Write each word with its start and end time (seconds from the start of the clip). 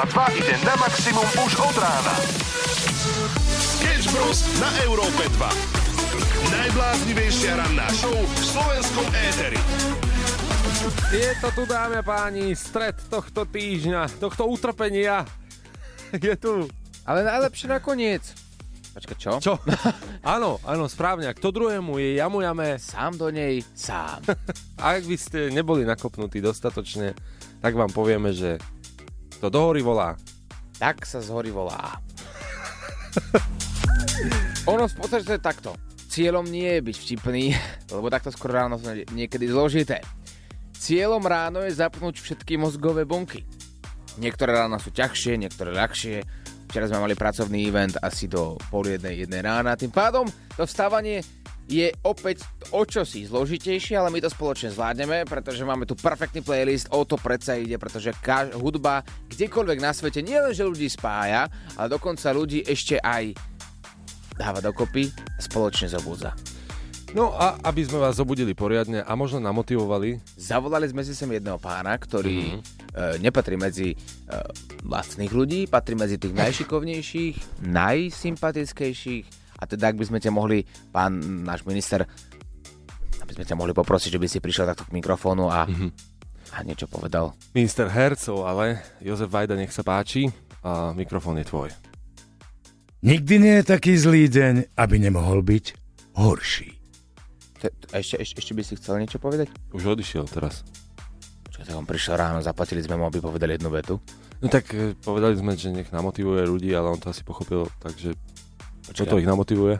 Európa 0.00 0.32
2 0.32 0.40
ide 0.40 0.56
na 0.64 0.74
maximum 0.80 1.28
už 1.44 1.60
od 1.60 1.76
rána. 1.76 2.16
Sketch 3.52 4.08
Bros. 4.16 4.48
na 4.56 4.72
Európe 4.88 5.28
2. 5.28 6.56
Najbláznivejšia 6.56 7.60
ranná 7.60 7.84
show 7.92 8.16
v 8.16 8.32
slovenskom 8.40 9.04
éteri. 9.12 9.60
Je 11.12 11.36
to 11.44 11.52
tu, 11.52 11.68
dámy 11.68 12.00
a 12.00 12.04
páni, 12.06 12.56
stred 12.56 12.96
tohto 13.12 13.44
týždňa, 13.44 14.08
tohto 14.16 14.48
utrpenia. 14.48 15.28
Je 16.16 16.32
tu. 16.32 16.64
Ale 17.04 17.20
najlepšie 17.20 17.68
nakoniec. 17.68 18.24
Počkaj, 18.96 19.16
čo? 19.20 19.32
Čo? 19.36 19.54
áno, 20.24 20.64
áno, 20.64 20.88
správne. 20.88 21.28
A 21.28 21.36
kto 21.36 21.52
druhému 21.52 22.00
je 22.00 22.16
jamujame. 22.16 22.80
Sám 22.80 23.20
do 23.20 23.28
nej, 23.28 23.60
sám. 23.76 24.24
A 24.80 24.96
ak 24.96 25.04
by 25.04 25.16
ste 25.20 25.52
neboli 25.52 25.84
nakopnutí 25.84 26.40
dostatočne, 26.40 27.12
tak 27.60 27.76
vám 27.76 27.92
povieme, 27.92 28.32
že 28.32 28.56
to 29.40 29.48
do 29.48 29.60
hory 29.64 29.80
volá. 29.80 30.14
Tak 30.76 31.08
sa 31.08 31.24
z 31.24 31.32
hory 31.32 31.48
volá. 31.48 31.96
ono 34.68 34.84
v 34.84 34.94
podstate 34.94 35.24
to 35.24 35.34
je 35.36 35.42
takto. 35.42 35.70
Cieľom 36.10 36.44
nie 36.44 36.68
je 36.78 36.80
byť 36.84 36.96
vtipný, 36.96 37.44
lebo 37.94 38.12
takto 38.12 38.28
skoro 38.28 38.60
ráno 38.60 38.76
sú 38.76 38.92
niekedy 39.16 39.48
zložité. 39.48 40.04
Cieľom 40.76 41.24
ráno 41.24 41.64
je 41.64 41.72
zapnúť 41.72 42.20
všetky 42.20 42.60
mozgové 42.60 43.08
bunky. 43.08 43.44
Niektoré 44.20 44.52
rána 44.52 44.76
sú 44.76 44.92
ťažšie, 44.92 45.40
niektoré 45.40 45.72
ľahšie. 45.72 46.20
Včera 46.68 46.86
sme 46.86 47.02
mali 47.02 47.14
pracovný 47.18 47.66
event 47.66 47.98
asi 47.98 48.30
do 48.30 48.58
pol 48.68 48.86
jednej, 48.86 49.24
jednej 49.24 49.42
rána. 49.42 49.78
Tým 49.78 49.90
pádom 49.90 50.26
to 50.54 50.66
vstávanie 50.66 51.22
je 51.70 51.86
opäť 52.02 52.42
o 52.74 52.82
čosi 52.82 53.30
zložitejšie, 53.30 53.94
ale 53.94 54.10
my 54.10 54.18
to 54.18 54.26
spoločne 54.26 54.74
zvládneme, 54.74 55.22
pretože 55.22 55.62
máme 55.62 55.86
tu 55.86 55.94
perfektný 55.94 56.42
playlist, 56.42 56.90
o 56.90 57.06
to 57.06 57.14
predsa 57.14 57.54
ide, 57.54 57.78
pretože 57.78 58.10
kaž- 58.18 58.58
hudba 58.58 59.06
kdekoľvek 59.30 59.78
na 59.78 59.94
svete 59.94 60.18
nielen, 60.26 60.50
že 60.50 60.66
ľudí 60.66 60.90
spája, 60.90 61.46
ale 61.78 61.86
dokonca 61.86 62.34
ľudí 62.34 62.66
ešte 62.66 62.98
aj 62.98 63.38
dáva 64.34 64.58
dokopy 64.58 65.14
spoločne 65.38 65.86
zobúdza. 65.86 66.34
No 67.10 67.34
a 67.34 67.58
aby 67.66 67.82
sme 67.82 67.98
vás 67.98 68.18
zobudili 68.18 68.54
poriadne 68.54 69.02
a 69.02 69.12
možno 69.18 69.42
namotivovali. 69.42 70.22
Zavolali 70.38 70.86
sme 70.86 71.02
si 71.02 71.10
sem 71.10 71.26
jedného 71.26 71.58
pána, 71.58 71.90
ktorý 71.98 72.54
mm-hmm. 72.54 73.18
e, 73.18 73.18
nepatrí 73.18 73.58
medzi 73.58 73.94
e, 73.94 73.96
lacných 74.86 75.32
ľudí, 75.34 75.66
patrí 75.66 75.98
medzi 75.98 76.22
tých 76.22 76.34
najšikovnejších, 76.42 77.66
najsympatickejších 77.66 79.39
a 79.60 79.62
teda 79.68 79.92
ak 79.92 80.00
by 80.00 80.04
sme 80.08 80.18
ťa 80.18 80.32
mohli, 80.32 80.64
pán 80.90 81.20
náš 81.44 81.62
minister, 81.68 82.08
aby 83.20 83.32
sme 83.36 83.44
ťa 83.44 83.54
mohli 83.54 83.76
poprosiť, 83.76 84.16
že 84.16 84.20
by 84.20 84.26
si 84.26 84.38
prišiel 84.40 84.66
takto 84.66 84.88
k 84.88 84.96
mikrofónu 84.96 85.52
a, 85.52 85.68
mm-hmm. 85.68 85.90
a 86.56 86.56
niečo 86.64 86.88
povedal. 86.88 87.36
Minister 87.52 87.86
Hercov, 87.92 88.48
ale 88.48 88.80
Jozef 89.04 89.28
Vajda, 89.28 89.54
nech 89.54 89.70
sa 89.70 89.84
páči 89.84 90.32
a 90.64 90.96
mikrofón 90.96 91.38
je 91.38 91.46
tvoj. 91.46 91.68
Nikdy 93.00 93.34
nie 93.40 93.54
je 93.60 93.64
taký 93.64 93.96
zlý 93.96 94.28
deň, 94.28 94.76
aby 94.76 94.96
nemohol 95.00 95.40
byť 95.40 95.64
horší. 96.20 96.76
Ešte, 97.60 98.16
ešte, 98.16 98.36
ešte 98.40 98.52
by 98.56 98.62
si 98.64 98.76
chcel 98.76 99.00
niečo 99.00 99.20
povedať? 99.20 99.52
Už 99.72 99.96
odišiel 99.96 100.28
teraz. 100.28 100.64
Čo, 101.52 101.64
tak 101.64 101.76
on 101.76 101.88
prišiel 101.88 102.16
ráno, 102.16 102.40
zaplatili 102.40 102.80
sme 102.80 103.00
mu, 103.00 103.08
aby 103.08 103.20
povedal 103.20 103.52
jednu 103.52 103.68
vetu? 103.72 104.00
No 104.40 104.48
tak 104.48 104.72
e, 104.72 104.96
povedali 104.96 105.36
sme, 105.36 105.52
že 105.56 105.68
nech 105.68 105.92
namotivuje 105.92 106.48
ľudí, 106.48 106.72
ale 106.72 106.92
on 106.92 107.00
to 107.00 107.12
asi 107.12 107.20
pochopil, 107.20 107.68
takže 107.80 108.16
čo 108.92 109.04
to 109.04 109.20
ich 109.20 109.28
namotivuje? 109.28 109.76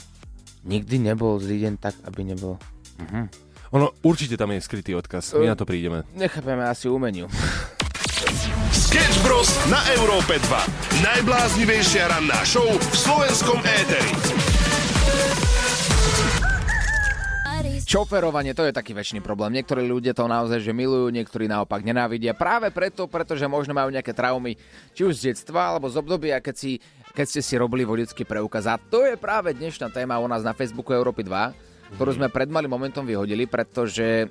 Nikdy 0.65 0.97
nebol 1.01 1.41
zlý 1.41 1.69
deň 1.69 1.75
tak, 1.81 1.97
aby 2.05 2.21
nebol... 2.35 2.61
Uh-huh. 3.01 3.25
Ono, 3.73 3.95
určite 4.05 4.37
tam 4.37 4.53
je 4.53 4.61
skrytý 4.61 4.93
odkaz, 4.99 5.33
my 5.39 5.47
uh, 5.49 5.53
na 5.53 5.57
to 5.57 5.65
prídeme. 5.65 6.05
Nechápeme 6.13 6.67
asi 6.69 6.91
umeniu. 6.91 7.31
Sketch 8.71 9.23
Bros. 9.23 9.49
na 9.71 9.81
Európe 9.97 10.37
2. 10.37 11.07
Najbláznivejšia 11.07 12.11
ranná 12.11 12.43
show 12.45 12.67
v 12.67 12.95
slovenskom 12.95 13.63
éteri. 13.63 14.13
Šoferovanie, 17.91 18.55
to 18.55 18.63
je 18.63 18.71
taký 18.71 18.95
väčší 18.95 19.19
problém. 19.19 19.51
Niektorí 19.59 19.83
ľudia 19.83 20.15
to 20.15 20.31
naozaj 20.31 20.63
že 20.63 20.71
milujú, 20.71 21.11
niektorí 21.11 21.51
naopak 21.51 21.83
nenávidia. 21.83 22.39
Práve 22.39 22.71
preto, 22.71 23.11
pretože 23.11 23.43
možno 23.51 23.75
majú 23.75 23.91
nejaké 23.91 24.15
traumy, 24.15 24.55
či 24.95 25.03
už 25.03 25.19
z 25.19 25.35
detstva, 25.35 25.75
alebo 25.75 25.91
z 25.91 25.99
obdobia, 25.99 26.39
keď, 26.39 26.55
si, 26.55 26.79
keď 27.15 27.27
ste 27.27 27.41
si 27.43 27.55
robili 27.59 27.83
vodický 27.83 28.23
preukaz. 28.23 28.67
A 28.71 28.79
to 28.79 29.07
je 29.07 29.19
práve 29.19 29.55
dnešná 29.55 29.91
téma 29.91 30.23
u 30.23 30.27
nás 30.31 30.47
na 30.47 30.55
Facebooku 30.55 30.95
Európy 30.95 31.27
2, 31.27 31.99
ktorú 31.99 32.11
sme 32.15 32.31
pred 32.31 32.47
malým 32.47 32.71
momentom 32.71 33.03
vyhodili, 33.03 33.51
pretože 33.51 34.31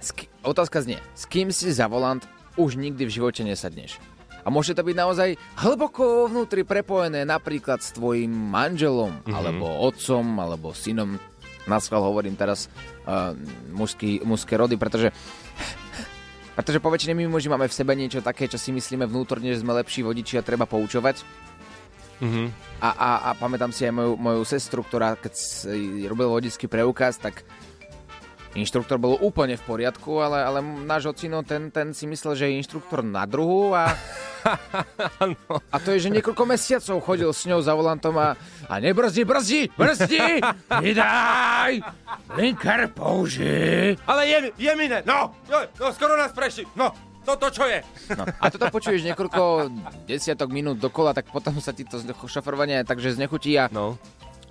sk- 0.00 0.28
otázka 0.44 0.84
znie, 0.84 1.00
s 1.16 1.24
kým 1.24 1.48
si 1.48 1.72
za 1.72 1.88
volant 1.88 2.24
už 2.60 2.76
nikdy 2.76 3.08
v 3.08 3.14
živote 3.14 3.40
nesadneš? 3.40 3.96
A 4.44 4.52
môže 4.52 4.76
to 4.76 4.84
byť 4.84 4.96
naozaj 4.96 5.40
hlboko 5.56 6.28
vnútri 6.28 6.68
prepojené 6.68 7.24
napríklad 7.24 7.80
s 7.80 7.96
tvojim 7.96 8.28
manželom, 8.28 9.24
mm-hmm. 9.24 9.32
alebo 9.32 9.64
otcom, 9.88 10.24
alebo 10.36 10.76
synom 10.76 11.16
na 11.64 11.80
schvál 11.80 12.04
hovorím 12.04 12.36
teraz 12.36 12.68
uh, 13.08 13.32
mužský, 13.72 14.20
mužské 14.20 14.60
rody, 14.60 14.76
pretože 14.76 15.08
pretože 16.60 16.76
po 16.76 16.92
väčšine 16.92 17.16
my 17.16 17.24
muži 17.32 17.48
máme 17.48 17.72
v 17.72 17.76
sebe 17.76 17.96
niečo 17.96 18.20
také, 18.20 18.44
čo 18.44 18.60
si 18.60 18.68
myslíme 18.68 19.08
vnútorne, 19.08 19.48
že 19.48 19.64
sme 19.64 19.80
lepší 19.80 20.04
vodiči 20.04 20.36
a 20.36 20.46
treba 20.46 20.68
poučovať. 20.68 21.24
Mm-hmm. 22.24 22.46
A, 22.80 22.88
a, 22.88 23.10
a 23.28 23.30
pamätám 23.36 23.68
si 23.68 23.84
aj 23.84 23.92
moju, 23.92 24.12
moju 24.16 24.42
sestru, 24.48 24.80
ktorá 24.80 25.20
keď 25.20 25.36
robil 26.08 26.32
vodický 26.32 26.64
preukaz, 26.64 27.20
tak 27.20 27.44
Inštruktor 28.54 29.02
bol 29.02 29.18
úplne 29.18 29.58
v 29.58 29.66
poriadku, 29.66 30.22
ale, 30.22 30.46
ale 30.46 30.62
náš 30.62 31.10
ocino, 31.10 31.42
ten, 31.42 31.74
ten 31.74 31.90
si 31.90 32.06
myslel, 32.06 32.38
že 32.38 32.44
je 32.46 32.58
inštruktor 32.62 33.02
na 33.02 33.26
druhu 33.26 33.74
a... 33.74 33.90
a 35.74 35.76
to 35.82 35.90
je, 35.90 36.06
že 36.06 36.14
niekoľko 36.14 36.44
mesiacov 36.46 37.02
chodil 37.02 37.30
s 37.34 37.50
ňou 37.50 37.58
za 37.58 37.74
volantom 37.74 38.14
a, 38.14 38.38
a 38.70 38.74
nebrzdi, 38.78 39.26
brzdi, 39.26 39.62
brzdi, 39.74 40.38
vydaj, 40.70 41.82
linker 42.38 42.94
použi. 42.94 43.98
Ale 44.06 44.22
je, 44.30 44.38
je 44.54 44.72
mine, 44.78 45.02
no, 45.02 45.34
no, 45.50 45.90
skoro 45.90 46.14
nás 46.14 46.30
prešli, 46.30 46.62
no, 46.78 46.94
toto 47.24 47.48
čo 47.48 47.64
je? 47.64 47.80
No, 48.12 48.28
a 48.28 48.46
toto 48.52 48.68
počuješ 48.68 49.02
niekoľko 49.02 49.72
desiatok 50.04 50.52
minút 50.52 50.78
dokola, 50.78 51.16
tak 51.16 51.32
potom 51.32 51.56
sa 51.58 51.72
ti 51.72 51.88
to 51.88 51.98
šoferovanie 52.28 52.84
takže 52.84 53.16
znechutí 53.16 53.56
a 53.56 53.72
no. 53.72 53.96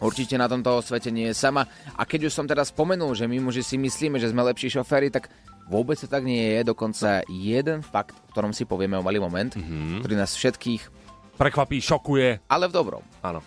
Určite 0.03 0.35
na 0.35 0.51
tomto 0.51 0.83
svete 0.83 1.15
nie 1.15 1.31
je 1.31 1.37
sama. 1.37 1.63
A 1.95 2.03
keď 2.03 2.27
už 2.27 2.35
som 2.35 2.43
teda 2.43 2.67
spomenul, 2.67 3.15
že 3.15 3.23
my 3.23 3.39
muži 3.39 3.63
si 3.63 3.79
myslíme, 3.79 4.19
že 4.19 4.35
sme 4.35 4.43
lepší 4.43 4.67
šoféry, 4.67 5.07
tak 5.07 5.31
vôbec 5.71 5.95
to 5.95 6.11
tak 6.11 6.27
nie 6.27 6.59
je. 6.59 6.67
Dokonca 6.67 7.23
jeden 7.31 7.79
fakt, 7.79 8.11
o 8.11 8.27
ktorom 8.35 8.51
si 8.51 8.67
povieme 8.67 8.99
o 8.99 9.05
malý 9.05 9.23
moment, 9.23 9.55
mm-hmm. 9.55 10.03
ktorý 10.03 10.15
nás 10.19 10.35
všetkých 10.35 10.81
prekvapí, 11.39 11.79
šokuje. 11.79 12.43
Ale 12.51 12.67
v 12.67 12.73
dobrom. 12.75 13.03
Áno. 13.23 13.39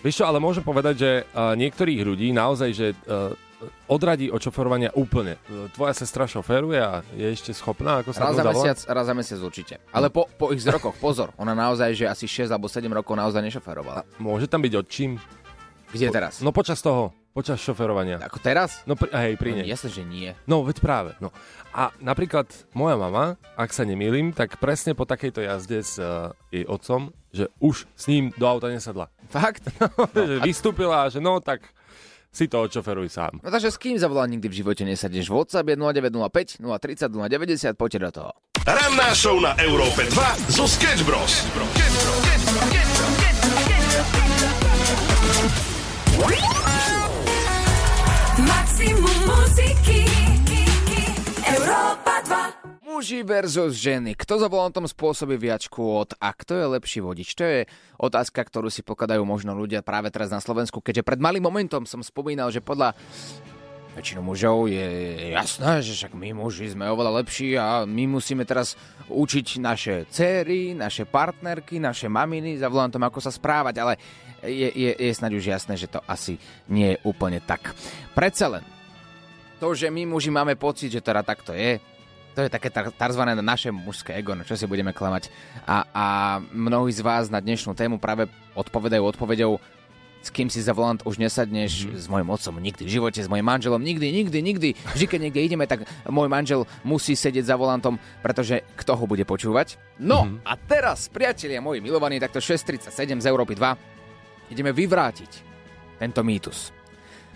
Vieš 0.00 0.24
čo, 0.24 0.24
ale 0.24 0.40
môžem 0.40 0.64
povedať, 0.64 0.94
že 0.96 1.10
uh, 1.36 1.52
niektorých 1.52 2.00
ľudí 2.00 2.32
naozaj, 2.32 2.70
že 2.72 2.96
uh, 3.04 3.36
odradí 3.86 4.32
od 4.32 4.40
šoferovania 4.40 4.90
úplne. 4.96 5.36
Tvoja 5.76 5.92
sestra 5.92 6.24
šoféruje 6.24 6.80
a 6.80 7.04
je 7.12 7.26
ešte 7.32 7.52
schopná? 7.52 8.00
Ako 8.00 8.12
sa 8.12 8.30
raz 8.30 8.36
za 8.36 8.44
mesiac, 8.44 8.78
raz 8.88 9.04
za 9.06 9.14
mesiac 9.14 9.40
určite. 9.40 9.74
Ale 9.92 10.08
po, 10.08 10.26
po 10.26 10.52
ich 10.54 10.64
rokoch, 10.64 10.96
pozor, 10.96 11.34
ona 11.36 11.52
naozaj, 11.52 11.92
že 11.92 12.04
asi 12.08 12.24
6 12.24 12.50
alebo 12.50 12.68
7 12.68 12.88
rokov 12.88 13.14
naozaj 13.16 13.40
nešoferovala. 13.44 14.02
A 14.04 14.20
môže 14.20 14.48
tam 14.48 14.64
byť 14.64 14.72
odčím? 14.76 15.20
Kde 15.90 16.06
po, 16.08 16.14
teraz? 16.14 16.32
No 16.40 16.50
počas 16.54 16.78
toho, 16.78 17.10
počas 17.34 17.58
šoferovania. 17.62 18.18
Ako 18.22 18.38
teraz? 18.42 18.82
No 18.86 18.94
pri, 18.94 19.10
hej, 19.14 19.34
pri 19.38 19.50
no, 19.54 19.56
nej. 19.62 19.66
Jasne, 19.70 19.90
že 19.90 20.02
nie. 20.06 20.30
No 20.46 20.62
veď 20.62 20.78
práve. 20.82 21.10
No. 21.18 21.34
A 21.74 21.94
napríklad 22.02 22.46
moja 22.74 22.98
mama, 22.98 23.38
ak 23.54 23.70
sa 23.70 23.86
nemýlim, 23.86 24.34
tak 24.34 24.58
presne 24.58 24.94
po 24.94 25.06
takejto 25.06 25.42
jazde 25.42 25.78
s 25.82 25.98
uh, 25.98 26.34
jej 26.50 26.66
otcom, 26.66 27.14
že 27.30 27.46
už 27.62 27.86
s 27.94 28.04
ním 28.10 28.34
do 28.34 28.46
auta 28.46 28.70
nesadla. 28.70 29.10
Fakt? 29.30 29.66
No, 29.80 30.26
že 30.26 30.42
vystúpila, 30.42 31.06
že 31.10 31.22
no 31.22 31.38
tak 31.38 31.62
si 32.30 32.46
to 32.46 32.62
odšoferuj 32.62 33.10
sám. 33.10 33.42
No 33.42 33.50
takže 33.50 33.74
s 33.74 33.78
kým 33.78 33.98
zavolá 33.98 34.26
nikdy 34.30 34.46
v 34.46 34.54
živote 34.62 34.82
nesadneš? 34.86 35.28
WhatsApp 35.28 35.66
je 35.66 35.76
0905 35.76 36.62
030 36.62 37.10
090, 37.10 37.74
poďte 37.74 37.98
do 37.98 38.10
toho. 38.10 38.32
Ranná 38.66 39.10
show 39.16 39.40
na 39.40 39.56
Európe 39.58 40.06
2 40.06 40.52
zo. 40.54 40.68
Sketch 40.68 41.02
Bros. 41.02 41.48
Maximum 48.40 49.18
muziky 49.26 49.79
Muži 53.00 53.24
versus 53.24 53.80
ženy. 53.80 54.12
Kto 54.12 54.36
za 54.36 54.52
volantom 54.52 54.84
spôsobí 54.84 55.40
viac 55.40 55.64
škôd 55.64 56.20
a 56.20 56.36
kto 56.36 56.52
je 56.52 56.66
lepší 56.76 57.00
vodič? 57.00 57.32
To 57.32 57.48
je 57.48 57.64
otázka, 57.96 58.44
ktorú 58.44 58.68
si 58.68 58.84
pokladajú 58.84 59.24
možno 59.24 59.56
ľudia 59.56 59.80
práve 59.80 60.12
teraz 60.12 60.28
na 60.28 60.36
Slovensku, 60.36 60.84
keďže 60.84 61.08
pred 61.08 61.16
malým 61.16 61.40
momentom 61.40 61.88
som 61.88 62.04
spomínal, 62.04 62.52
že 62.52 62.60
podľa 62.60 62.92
väčšinu 63.96 64.20
mužov 64.20 64.68
je 64.68 64.84
jasné, 65.32 65.80
že 65.80 65.96
však 65.96 66.12
my 66.12 66.44
muži 66.44 66.76
sme 66.76 66.92
oveľa 66.92 67.24
lepší 67.24 67.56
a 67.56 67.88
my 67.88 68.04
musíme 68.04 68.44
teraz 68.44 68.76
učiť 69.08 69.64
naše 69.64 70.04
céry, 70.12 70.76
naše 70.76 71.08
partnerky, 71.08 71.80
naše 71.80 72.04
maminy 72.12 72.60
za 72.60 72.68
volantom, 72.68 73.00
ako 73.00 73.16
sa 73.24 73.32
správať, 73.32 73.80
ale 73.80 73.96
je, 74.44 74.68
je, 74.76 74.92
je 74.92 75.12
snáď 75.16 75.40
už 75.40 75.48
jasné, 75.48 75.80
že 75.80 75.88
to 75.88 76.04
asi 76.04 76.36
nie 76.68 76.92
je 76.92 77.00
úplne 77.08 77.40
tak. 77.40 77.72
Predsa 78.12 78.60
len, 78.60 78.64
to, 79.56 79.72
že 79.72 79.88
my 79.88 80.04
muži 80.04 80.28
máme 80.28 80.52
pocit, 80.60 80.92
že 80.92 81.00
teda 81.00 81.24
takto 81.24 81.56
je, 81.56 81.80
to 82.40 82.48
je 82.48 82.56
také 82.56 82.72
tarzvané 82.72 83.36
naše 83.36 83.68
mužské 83.68 84.16
ego, 84.16 84.32
no 84.32 84.48
čo 84.48 84.56
si 84.56 84.64
budeme 84.64 84.96
klamať. 84.96 85.28
A, 85.68 85.84
a 85.92 86.06
mnohí 86.56 86.88
z 86.88 87.04
vás 87.04 87.28
na 87.28 87.36
dnešnú 87.36 87.76
tému 87.76 88.00
práve 88.00 88.32
odpovedajú 88.56 89.04
odpovedou 89.04 89.60
s 90.20 90.28
kým 90.28 90.52
si 90.52 90.60
za 90.60 90.76
volant 90.76 91.00
už 91.08 91.16
nesadneš, 91.16 91.88
mm-hmm. 91.88 91.96
s 91.96 92.06
mojim 92.12 92.28
otcom 92.28 92.60
nikdy 92.60 92.84
v 92.84 92.92
živote, 92.92 93.24
s 93.24 93.28
mojim 93.28 93.40
manželom 93.40 93.80
nikdy, 93.80 94.12
nikdy, 94.12 94.38
nikdy. 94.44 94.68
Vždy, 94.92 95.06
keď 95.08 95.20
niekde 95.24 95.40
ideme, 95.40 95.64
tak 95.64 95.88
môj 96.12 96.28
manžel 96.28 96.68
musí 96.84 97.16
sedieť 97.16 97.48
za 97.48 97.56
volantom, 97.56 97.96
pretože 98.20 98.60
kto 98.76 99.00
ho 99.00 99.04
bude 99.08 99.24
počúvať? 99.24 99.80
No 99.96 100.28
mm-hmm. 100.28 100.44
a 100.44 100.52
teraz, 100.60 101.08
priatelia 101.08 101.64
moji 101.64 101.80
milovaní, 101.80 102.20
takto 102.20 102.36
637 102.36 102.92
z 103.16 103.26
Európy 103.32 103.56
2, 103.56 104.52
ideme 104.52 104.76
vyvrátiť 104.76 105.30
tento 105.96 106.20
mýtus. 106.20 106.68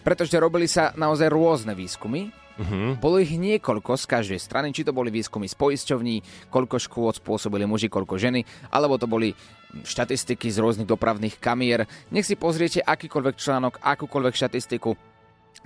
Pretože 0.04 0.36
robili 0.36 0.68
sa 0.68 0.92
naozaj 0.92 1.32
rôzne 1.32 1.72
výskumy, 1.72 2.43
Uh-huh. 2.54 2.94
Bolo 3.02 3.18
ich 3.18 3.34
niekoľko 3.34 3.98
z 3.98 4.04
každej 4.06 4.38
strany, 4.38 4.70
či 4.70 4.86
to 4.86 4.94
boli 4.94 5.10
výskumy 5.10 5.50
z 5.50 5.58
poisťovní, 5.58 6.16
koľko 6.54 6.78
škôd 6.78 7.18
spôsobili 7.18 7.66
muži, 7.66 7.90
koľko 7.90 8.14
ženy, 8.14 8.46
alebo 8.70 8.94
to 8.94 9.10
boli 9.10 9.34
štatistiky 9.82 10.46
z 10.54 10.62
rôznych 10.62 10.86
dopravných 10.86 11.42
kamier. 11.42 11.90
Nech 12.14 12.22
si 12.22 12.38
pozriete 12.38 12.78
akýkoľvek 12.78 13.34
článok, 13.34 13.82
akúkoľvek 13.82 14.34
štatistiku 14.38 14.94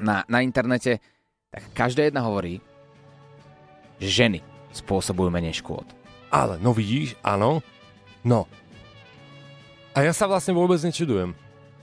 na, 0.01 0.25
na 0.33 0.41
internete, 0.41 1.05
tak 1.53 1.69
každá 1.77 2.09
jedna 2.09 2.25
hovorí, 2.25 2.65
že 4.01 4.25
ženy 4.25 4.41
spôsobujú 4.73 5.29
menej 5.29 5.61
škôd. 5.61 5.85
Ale, 6.33 6.57
no 6.61 6.73
vidíš, 6.73 7.21
áno, 7.21 7.61
no. 8.25 8.49
A 9.93 10.05
ja 10.05 10.17
sa 10.17 10.25
vlastne 10.25 10.57
vôbec 10.57 10.81
nečudujem 10.81 11.37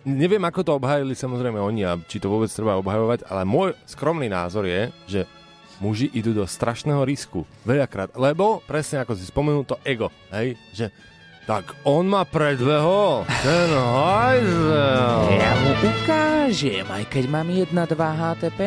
neviem, 0.05 0.41
ako 0.45 0.61
to 0.61 0.71
obhajili 0.77 1.17
samozrejme 1.17 1.57
oni 1.57 1.81
a 1.83 1.97
či 1.97 2.21
to 2.21 2.29
vôbec 2.29 2.47
treba 2.53 2.77
obhajovať, 2.79 3.25
ale 3.27 3.41
môj 3.43 3.73
skromný 3.89 4.29
názor 4.29 4.69
je, 4.69 4.93
že 5.09 5.21
muži 5.81 6.07
idú 6.15 6.31
do 6.31 6.45
strašného 6.47 7.03
risku. 7.03 7.43
Veľakrát. 7.67 8.15
Lebo, 8.15 8.63
presne 8.63 9.03
ako 9.03 9.17
si 9.17 9.27
spomenul, 9.27 9.67
to 9.67 9.75
ego. 9.83 10.07
Hej? 10.31 10.55
Že 10.71 10.87
tak 11.45 11.77
on 11.85 12.09
ma 12.09 12.25
predvehol, 12.25 13.21
ten 13.45 13.69
hajzel. 13.69 15.29
Ja 15.29 15.53
mu 15.61 15.77
ukážem, 15.77 16.85
aj 16.89 17.05
keď 17.05 17.23
mám 17.29 17.45
1-2 17.53 17.69
HTP. 17.93 18.59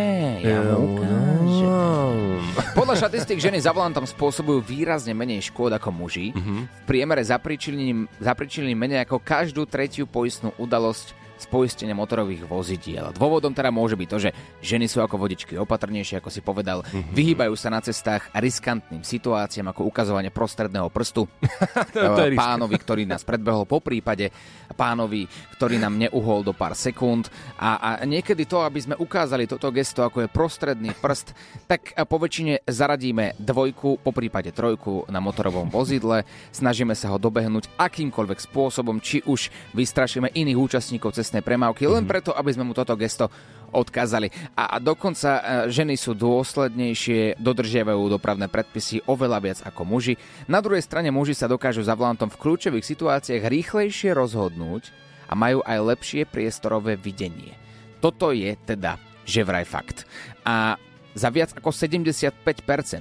Ja, 0.47 0.63
mu 0.63 0.95
ukážem. 0.95 2.39
Podľa 2.79 2.95
štatistik 2.95 3.43
ženy 3.43 3.59
za 3.59 3.75
volantom 3.75 4.07
spôsobujú 4.07 4.63
výrazne 4.63 5.11
menej 5.11 5.51
škôd 5.51 5.75
ako 5.75 5.91
muži. 5.91 6.31
Mm-hmm. 6.31 6.61
V 6.71 6.81
priemere 6.87 7.27
zapričinili 7.27 8.75
menej 8.79 9.03
ako 9.03 9.27
každú 9.27 9.67
tretiu 9.67 10.07
poistnú 10.07 10.55
udalosť 10.55 11.19
z 11.39 11.47
poistenia 11.47 11.95
motorových 11.95 12.45
vozidiel. 12.45 13.15
Dôvodom 13.15 13.55
teda 13.55 13.71
môže 13.71 13.95
byť 13.95 14.09
to, 14.11 14.19
že 14.29 14.31
ženy 14.61 14.91
sú 14.91 14.99
ako 15.01 15.17
vodičky 15.17 15.55
opatrnejšie, 15.55 16.19
ako 16.19 16.31
si 16.35 16.43
povedal, 16.43 16.83
mm-hmm. 16.83 17.15
vyhýbajú 17.15 17.55
sa 17.55 17.71
na 17.71 17.79
cestách 17.79 18.27
riskantným 18.35 19.07
situáciám 19.07 19.71
ako 19.71 19.87
ukazovanie 19.87 20.35
prostredného 20.35 20.91
prstu. 20.91 21.25
To, 21.89 22.15
to 22.21 22.31
je 22.31 22.37
pánovi, 22.37 22.77
ktorý 22.79 23.03
nás 23.09 23.23
predbehol 23.25 23.65
po 23.65 23.81
prípade, 23.81 24.31
pánovi, 24.77 25.25
ktorý 25.57 25.81
nám 25.81 25.97
neuhol 25.97 26.45
do 26.45 26.53
pár 26.53 26.77
sekúnd. 26.77 27.31
A, 27.59 27.79
a 27.79 27.89
niekedy 28.05 28.45
to, 28.45 28.63
aby 28.63 28.83
sme 28.83 28.95
ukázali 28.99 29.49
toto 29.49 29.71
gesto, 29.73 30.05
ako 30.05 30.27
je 30.27 30.29
prostredný 30.31 30.91
prst, 30.95 31.33
tak 31.71 31.95
po 31.95 32.17
väčšine 32.19 32.67
zaradíme 32.67 33.39
dvojku, 33.41 34.03
po 34.03 34.11
prípade 34.11 34.53
trojku 34.53 35.07
na 35.09 35.19
motorovom 35.23 35.71
vozidle, 35.71 36.27
snažíme 36.51 36.93
sa 36.93 37.15
ho 37.15 37.19
dobehnúť 37.19 37.71
akýmkoľvek 37.79 38.39
spôsobom, 38.51 38.99
či 38.99 39.23
už 39.25 39.51
vystrašíme 39.75 40.35
iných 40.35 40.59
účastníkov 40.59 41.15
cez 41.15 41.28
cestnej 41.29 41.45
premávky, 41.45 41.85
len 41.85 42.09
mhm. 42.09 42.11
preto, 42.11 42.31
aby 42.33 42.49
sme 42.57 42.65
mu 42.65 42.73
toto 42.73 42.97
gesto 42.97 43.29
odkázali. 43.69 44.33
A, 44.57 44.75
a 44.75 44.77
dokonca 44.81 45.31
e, 45.37 45.43
ženy 45.69 46.01
sú 46.01 46.17
dôslednejšie, 46.17 47.37
dodržiavajú 47.37 48.01
dopravné 48.09 48.49
predpisy 48.49 49.05
oveľa 49.05 49.39
viac 49.45 49.59
ako 49.61 49.85
muži. 49.85 50.17
Na 50.49 50.65
druhej 50.65 50.81
strane 50.81 51.13
muži 51.13 51.37
sa 51.37 51.45
dokážu 51.45 51.85
za 51.85 51.93
volantom 51.93 52.33
v 52.33 52.41
kľúčových 52.41 52.81
situáciách 52.81 53.45
rýchlejšie 53.45 54.17
rozhodnúť 54.17 54.89
a 55.29 55.37
majú 55.37 55.61
aj 55.69 55.79
lepšie 55.85 56.25
priestorové 56.25 56.97
videnie. 56.97 57.53
Toto 58.01 58.33
je 58.33 58.57
teda 58.65 58.97
že 59.29 59.45
vraj 59.45 59.69
fakt. 59.69 60.09
A 60.49 60.81
za 61.13 61.29
viac 61.29 61.53
ako 61.53 61.69
75% 61.69 62.33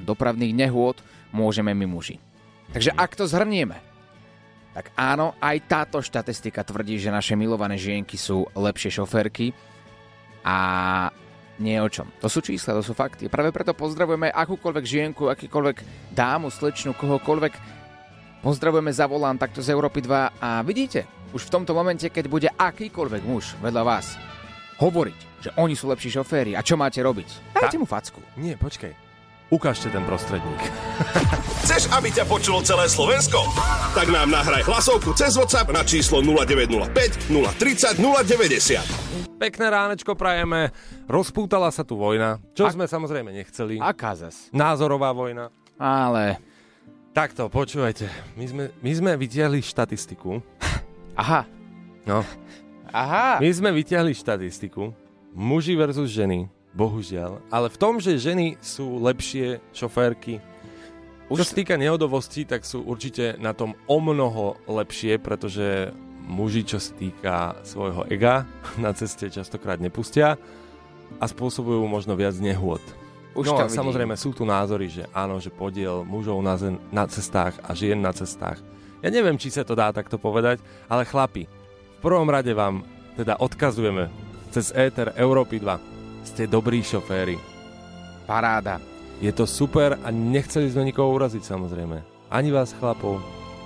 dopravných 0.03 0.51
nehôd 0.51 0.99
môžeme 1.31 1.71
my 1.71 1.87
muži. 1.87 2.19
Takže 2.75 2.91
ak 2.91 3.15
to 3.15 3.23
zhrnieme, 3.23 3.79
tak 4.77 4.93
áno, 4.93 5.33
aj 5.41 5.57
táto 5.65 5.97
štatistika 6.05 6.61
tvrdí, 6.61 7.01
že 7.01 7.09
naše 7.09 7.33
milované 7.33 7.81
žienky 7.81 8.13
sú 8.13 8.45
lepšie 8.53 9.01
šoférky 9.01 9.49
a 10.45 11.09
nie 11.57 11.81
o 11.81 11.89
čom. 11.89 12.05
To 12.21 12.29
sú 12.29 12.45
čísla, 12.45 12.77
to 12.77 12.85
sú 12.85 12.93
fakty. 12.93 13.25
Práve 13.25 13.49
preto 13.49 13.73
pozdravujeme 13.73 14.29
akúkoľvek 14.29 14.85
žienku, 14.85 15.33
akýkoľvek 15.33 15.77
dámu, 16.13 16.53
slečnu, 16.53 16.93
kohokoľvek. 16.93 17.53
Pozdravujeme 18.45 18.93
za 18.93 19.09
volán 19.09 19.41
takto 19.41 19.65
z 19.65 19.73
Európy 19.73 20.05
2 20.05 20.45
a 20.45 20.61
vidíte, 20.61 21.09
už 21.33 21.49
v 21.49 21.53
tomto 21.57 21.73
momente, 21.73 22.05
keď 22.05 22.25
bude 22.29 22.49
akýkoľvek 22.53 23.23
muž 23.25 23.57
vedľa 23.57 23.81
vás 23.81 24.13
hovoriť, 24.77 25.19
že 25.41 25.49
oni 25.57 25.73
sú 25.73 25.89
lepší 25.89 26.13
šoféry 26.13 26.53
a 26.53 26.61
čo 26.61 26.77
máte 26.77 27.01
robiť, 27.01 27.57
dajte 27.57 27.81
mu 27.81 27.89
facku. 27.89 28.21
Nie, 28.37 28.53
počkaj. 28.61 29.06
Ukážte 29.47 29.87
ten 29.87 30.03
prostredník. 30.03 30.59
Chceš, 31.63 31.87
aby 31.95 32.11
ťa 32.11 32.27
počulo 32.27 32.59
celé 32.67 32.91
Slovensko? 32.91 33.47
Tak 33.95 34.11
nám 34.11 34.27
nahraj 34.27 34.67
hlasovku 34.67 35.15
cez 35.15 35.39
WhatsApp 35.39 35.71
na 35.71 35.87
číslo 35.87 36.19
0905 36.19 37.31
030 37.31 37.95
090. 37.95 39.39
Pekné 39.39 39.65
ránečko 39.71 40.19
prajeme. 40.19 40.75
Rozpútala 41.07 41.71
sa 41.71 41.87
tu 41.87 41.95
vojna, 41.95 42.43
čo 42.59 42.67
A... 42.67 42.75
sme 42.75 42.91
samozrejme 42.91 43.31
nechceli. 43.31 43.79
Aká 43.79 44.19
zas? 44.19 44.51
Názorová 44.51 45.15
vojna. 45.15 45.47
Ale... 45.79 46.43
Takto, 47.15 47.47
počúvajte. 47.47 48.11
My 48.35 48.45
sme, 48.51 48.63
my 48.83 48.91
sme 48.91 49.11
vytiahli 49.15 49.63
štatistiku. 49.63 50.43
Aha. 51.23 51.47
No. 52.03 52.19
Aha. 52.91 53.39
My 53.39 53.49
sme 53.55 53.71
vytiahli 53.71 54.11
štatistiku. 54.11 54.91
Muži 55.31 55.79
versus 55.79 56.11
ženy 56.11 56.51
Bohužiaľ. 56.77 57.41
Ale 57.49 57.73
v 57.73 57.77
tom, 57.81 57.97
že 57.97 58.21
ženy 58.21 58.61
sú 58.61 59.01
lepšie 59.01 59.57
šoférky, 59.73 60.37
už... 61.27 61.43
Čo 61.43 61.51
sa 61.51 61.59
týka 61.59 61.75
nehodovosti, 61.75 62.47
tak 62.47 62.63
sú 62.63 62.87
určite 62.87 63.35
na 63.35 63.51
tom 63.51 63.75
o 63.83 63.99
mnoho 63.99 64.55
lepšie, 64.63 65.19
pretože 65.19 65.91
muži, 66.23 66.63
čo 66.63 66.79
sa 66.79 66.91
týka 66.95 67.35
svojho 67.67 68.07
ega, 68.07 68.47
na 68.83 68.95
ceste 68.95 69.27
častokrát 69.27 69.81
nepustia 69.83 70.39
a 71.19 71.25
spôsobujú 71.27 71.83
možno 71.83 72.15
viac 72.15 72.35
nehôd. 72.39 72.79
Už 73.35 73.53
no 73.53 73.59
a 73.59 73.69
samozrejme 73.69 74.15
sú 74.17 74.33
tu 74.33 74.47
názory, 74.47 74.87
že 74.89 75.03
áno, 75.13 75.37
že 75.37 75.53
podiel 75.53 76.01
mužov 76.07 76.39
na, 76.41 76.57
zen, 76.57 76.81
na 76.89 77.05
cestách 77.05 77.53
a 77.61 77.75
žien 77.75 77.99
na 77.99 78.09
cestách. 78.15 78.57
Ja 79.03 79.13
neviem, 79.13 79.37
či 79.37 79.53
sa 79.53 79.61
to 79.61 79.77
dá 79.77 79.93
takto 79.93 80.17
povedať, 80.17 80.57
ale 80.89 81.05
chlapi, 81.05 81.45
v 81.45 81.99
prvom 82.01 82.25
rade 82.31 82.49
vám 82.55 82.81
teda 83.13 83.37
odkazujeme 83.37 84.09
cez 84.49 84.73
éter 84.73 85.13
Európy 85.19 85.61
2 85.61 85.96
ste 86.37 86.45
dobrí 86.45 86.85
šoféry. 86.85 87.33
Paráda. 88.29 88.77
Je 89.17 89.33
to 89.33 89.49
super 89.49 89.97
a 90.05 90.13
nechceli 90.13 90.69
sme 90.69 90.85
nikoho 90.85 91.09
uraziť 91.17 91.41
samozrejme. 91.41 91.97
Ani 92.29 92.53
vás 92.53 92.77
chlapov, 92.77 93.17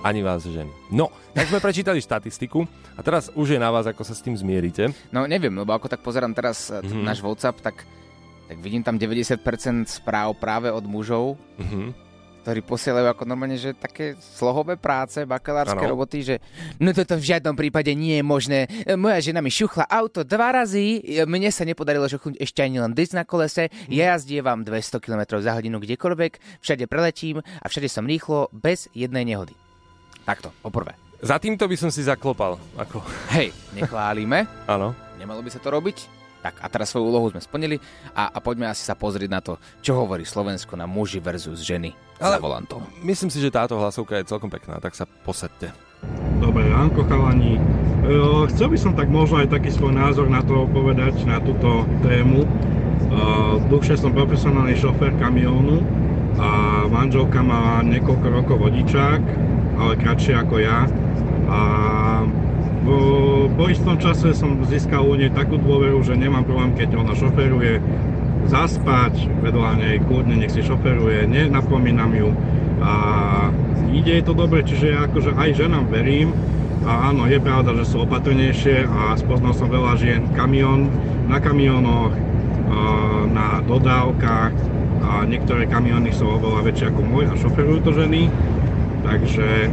ani 0.08 0.24
vás 0.24 0.48
ženy. 0.48 0.72
No, 0.88 1.12
tak 1.36 1.52
sme 1.52 1.60
prečítali 1.60 2.00
štatistiku 2.00 2.64
a 2.96 3.04
teraz 3.04 3.28
už 3.36 3.52
je 3.52 3.60
na 3.60 3.68
vás, 3.76 3.92
ako 3.92 4.08
sa 4.08 4.16
s 4.16 4.24
tým 4.24 4.40
zmierite. 4.40 4.88
No 5.12 5.28
neviem, 5.28 5.52
lebo 5.52 5.76
ako 5.76 5.92
tak 5.92 6.00
pozerám 6.00 6.32
teraz 6.32 6.72
mm-hmm. 6.72 7.04
náš 7.04 7.20
WhatsApp, 7.20 7.60
tak, 7.60 7.84
tak 8.48 8.58
vidím 8.64 8.88
tam 8.88 8.96
90% 8.96 9.44
správ 9.92 10.40
práve 10.40 10.72
od 10.72 10.88
mužov. 10.88 11.36
Mm-hmm 11.60 12.11
ktorí 12.42 12.66
posielajú 12.66 13.08
ako 13.14 13.24
normálne, 13.30 13.56
že 13.56 13.78
také 13.78 14.18
slohové 14.18 14.76
práce, 14.76 15.22
bakalárske 15.24 15.78
ano. 15.78 15.94
roboty, 15.94 16.26
že 16.26 16.36
no 16.82 16.90
toto 16.92 17.16
v 17.16 17.28
žiadnom 17.30 17.54
prípade 17.54 17.94
nie 17.94 18.18
je 18.18 18.26
možné. 18.26 18.60
Moja 18.98 19.22
žena 19.22 19.46
mi 19.46 19.54
šuchla 19.54 19.86
auto 19.86 20.26
dva 20.26 20.52
razy, 20.52 21.02
mne 21.30 21.54
sa 21.54 21.64
nepodarilo 21.64 22.10
šuchnúť 22.10 22.42
ešte 22.42 22.66
ani 22.66 22.82
len 22.82 22.98
disk 22.98 23.14
na 23.14 23.24
kolese, 23.24 23.70
hm. 23.70 23.94
ja 23.94 24.18
jazdievam 24.18 24.66
200 24.66 24.98
km 24.98 25.22
za 25.38 25.54
hodinu 25.54 25.78
kdekoľvek, 25.78 26.62
všade 26.66 26.86
preletím 26.90 27.40
a 27.40 27.66
všade 27.70 27.88
som 27.88 28.10
rýchlo, 28.10 28.50
bez 28.50 28.90
jednej 28.98 29.24
nehody. 29.24 29.54
Takto, 30.26 30.54
poprvé. 30.62 30.98
Za 31.22 31.38
týmto 31.38 31.70
by 31.70 31.78
som 31.78 31.94
si 31.94 32.02
zaklopal. 32.02 32.58
Ako... 32.82 33.02
Hej, 33.38 33.54
nechválime. 33.78 34.50
Áno. 34.66 34.98
Nemalo 35.22 35.46
by 35.46 35.54
sa 35.54 35.62
to 35.62 35.70
robiť? 35.70 36.21
Tak 36.42 36.58
a 36.58 36.68
teraz 36.68 36.90
svoju 36.90 37.06
úlohu 37.06 37.30
sme 37.30 37.42
splnili 37.42 37.78
a, 38.18 38.34
a 38.34 38.38
poďme 38.42 38.66
asi 38.66 38.82
sa 38.82 38.98
pozrieť 38.98 39.30
na 39.30 39.42
to, 39.46 39.62
čo 39.86 39.94
hovorí 39.94 40.26
Slovensko 40.26 40.74
na 40.74 40.90
muži 40.90 41.22
versus 41.22 41.62
ženy 41.62 41.94
Ale 42.18 42.38
za 42.38 42.42
volantom. 42.42 42.82
Myslím 43.06 43.30
si, 43.30 43.38
že 43.38 43.54
táto 43.54 43.78
hlasovka 43.78 44.18
je 44.18 44.30
celkom 44.30 44.50
pekná, 44.50 44.82
tak 44.82 44.98
sa 44.98 45.06
posedte. 45.06 45.70
Dobré 46.42 46.66
ránko, 46.66 47.06
chalani. 47.06 47.58
E, 47.58 47.62
chcel 48.50 48.74
by 48.74 48.78
som 48.82 48.98
tak 48.98 49.14
možno 49.14 49.46
aj 49.46 49.54
taký 49.54 49.70
svoj 49.70 49.94
názor 49.94 50.26
na 50.26 50.42
to 50.42 50.66
povedať, 50.74 51.14
na 51.30 51.38
túto 51.38 51.86
tému. 52.02 52.42
E, 52.42 52.50
dlhšie 53.70 54.02
som 54.02 54.10
profesionálny 54.10 54.74
šofér 54.74 55.14
kamiónu 55.22 55.86
a 56.42 56.84
manželka 56.90 57.46
má 57.46 57.86
niekoľko 57.86 58.28
rokov 58.34 58.58
vodičák, 58.58 59.22
ale 59.78 59.94
kratšie 60.02 60.34
ako 60.42 60.56
ja. 60.58 60.90
A 61.46 61.60
po, 62.86 62.98
po 63.54 63.64
istom 63.70 63.96
čase 63.98 64.34
som 64.34 64.58
získal 64.66 65.06
u 65.06 65.14
nej 65.14 65.30
takú 65.34 65.58
dôveru, 65.58 66.02
že 66.02 66.18
nemám 66.18 66.46
problém, 66.46 66.74
keď 66.74 66.98
ona 66.98 67.14
šoferuje, 67.14 67.82
zaspať, 68.50 69.30
vedľa 69.46 69.72
nej 69.78 69.96
kľudne 70.04 70.42
nech 70.42 70.52
si 70.52 70.66
šoferuje, 70.66 71.30
nenapomínam 71.30 72.12
ju. 72.12 72.30
A 72.82 72.94
ide 73.94 74.18
jej 74.20 74.24
to 74.26 74.34
dobre, 74.34 74.66
čiže 74.66 74.98
ja 74.98 75.06
akože 75.06 75.38
aj 75.38 75.50
ženám 75.56 75.86
verím. 75.94 76.34
A 76.82 77.14
áno, 77.14 77.30
je 77.30 77.38
pravda, 77.38 77.78
že 77.78 77.94
sú 77.94 78.10
opatrnejšie 78.10 78.90
a 78.90 79.14
spoznal 79.14 79.54
som 79.54 79.70
veľa 79.70 80.02
žien. 80.02 80.26
Kamión, 80.34 80.90
na 81.30 81.38
kamionoch, 81.38 82.10
na 83.30 83.62
dodávkach. 83.70 84.54
A 85.02 85.26
niektoré 85.30 85.70
kamiony 85.70 86.10
sú 86.10 86.26
oveľa 86.26 86.66
väčšie 86.66 86.90
ako 86.90 87.02
môj 87.06 87.26
a 87.30 87.34
šoferujú 87.38 87.80
to 87.86 87.92
ženy, 87.94 88.30
takže 89.02 89.70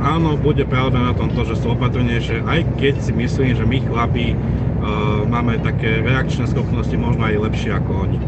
áno, 0.00 0.36
bude 0.40 0.64
pravda 0.64 0.98
na 0.98 1.12
tom 1.12 1.28
to, 1.32 1.44
že 1.44 1.60
sú 1.60 1.76
opatrnejšie, 1.76 2.42
aj 2.44 2.60
keď 2.80 2.94
si 3.04 3.12
myslím, 3.12 3.52
že 3.54 3.64
my 3.68 3.78
chlapi 3.84 4.26
uh, 4.32 5.22
máme 5.28 5.60
také 5.60 6.00
reakčné 6.00 6.48
schopnosti 6.48 6.92
možno 6.96 7.28
aj 7.28 7.36
lepšie 7.52 7.70
ako 7.76 7.90
oni. 8.08 8.18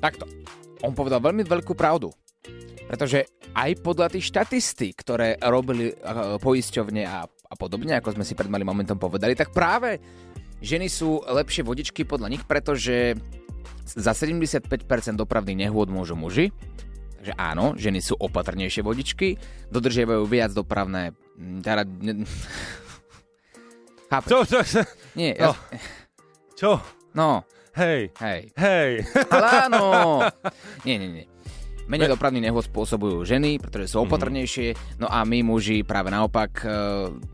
Takto. 0.00 0.24
On 0.80 0.96
povedal 0.96 1.20
veľmi 1.20 1.44
veľkú 1.44 1.76
pravdu. 1.76 2.12
Pretože 2.88 3.28
aj 3.52 3.84
podľa 3.84 4.10
tých 4.10 4.28
štatistík, 4.32 4.94
ktoré 5.00 5.36
robili 5.40 5.92
uh, 5.92 6.36
poisťovne 6.40 7.02
a, 7.04 7.24
a 7.24 7.54
podobne, 7.56 7.96
ako 7.96 8.16
sme 8.16 8.24
si 8.24 8.36
pred 8.36 8.48
malým 8.48 8.68
momentom 8.68 8.96
povedali, 8.96 9.36
tak 9.36 9.52
práve 9.52 10.00
ženy 10.60 10.88
sú 10.88 11.24
lepšie 11.24 11.64
vodičky 11.64 12.04
podľa 12.04 12.36
nich, 12.36 12.44
pretože 12.44 13.16
za 13.84 14.12
75% 14.14 14.70
dopravných 15.16 15.66
nehôd 15.66 15.90
môžu 15.90 16.14
muži, 16.14 16.54
Takže 17.20 17.36
áno, 17.36 17.76
ženy 17.76 18.00
sú 18.00 18.16
opatrnejšie 18.16 18.80
vodičky, 18.80 19.36
dodržiavajú 19.68 20.24
viac 20.24 20.56
dopravné... 20.56 21.12
Teda, 21.60 21.84
Chápeš? 24.10 24.28
Čo, 24.32 24.38
čo, 24.48 24.58
čo? 24.64 24.80
Nie, 25.12 25.36
ja... 25.36 25.52
No. 25.52 25.60
Čo? 26.56 26.70
No, 27.12 27.44
Hej, 27.70 28.10
hej. 28.18 28.50
hej. 28.58 28.92
Ale 29.30 29.46
áno! 29.70 29.82
Nie, 30.82 30.98
nie, 30.98 31.22
nie. 31.22 31.24
Menej 31.90 32.14
dopravný 32.14 32.38
nehôd 32.38 32.70
spôsobujú 32.70 33.26
ženy, 33.26 33.58
pretože 33.58 33.90
sú 33.90 34.06
opatrnejšie, 34.06 34.78
no 35.02 35.10
a 35.10 35.26
my 35.26 35.42
muži 35.42 35.82
práve 35.82 36.14
naopak, 36.14 36.62
e, 36.62 36.70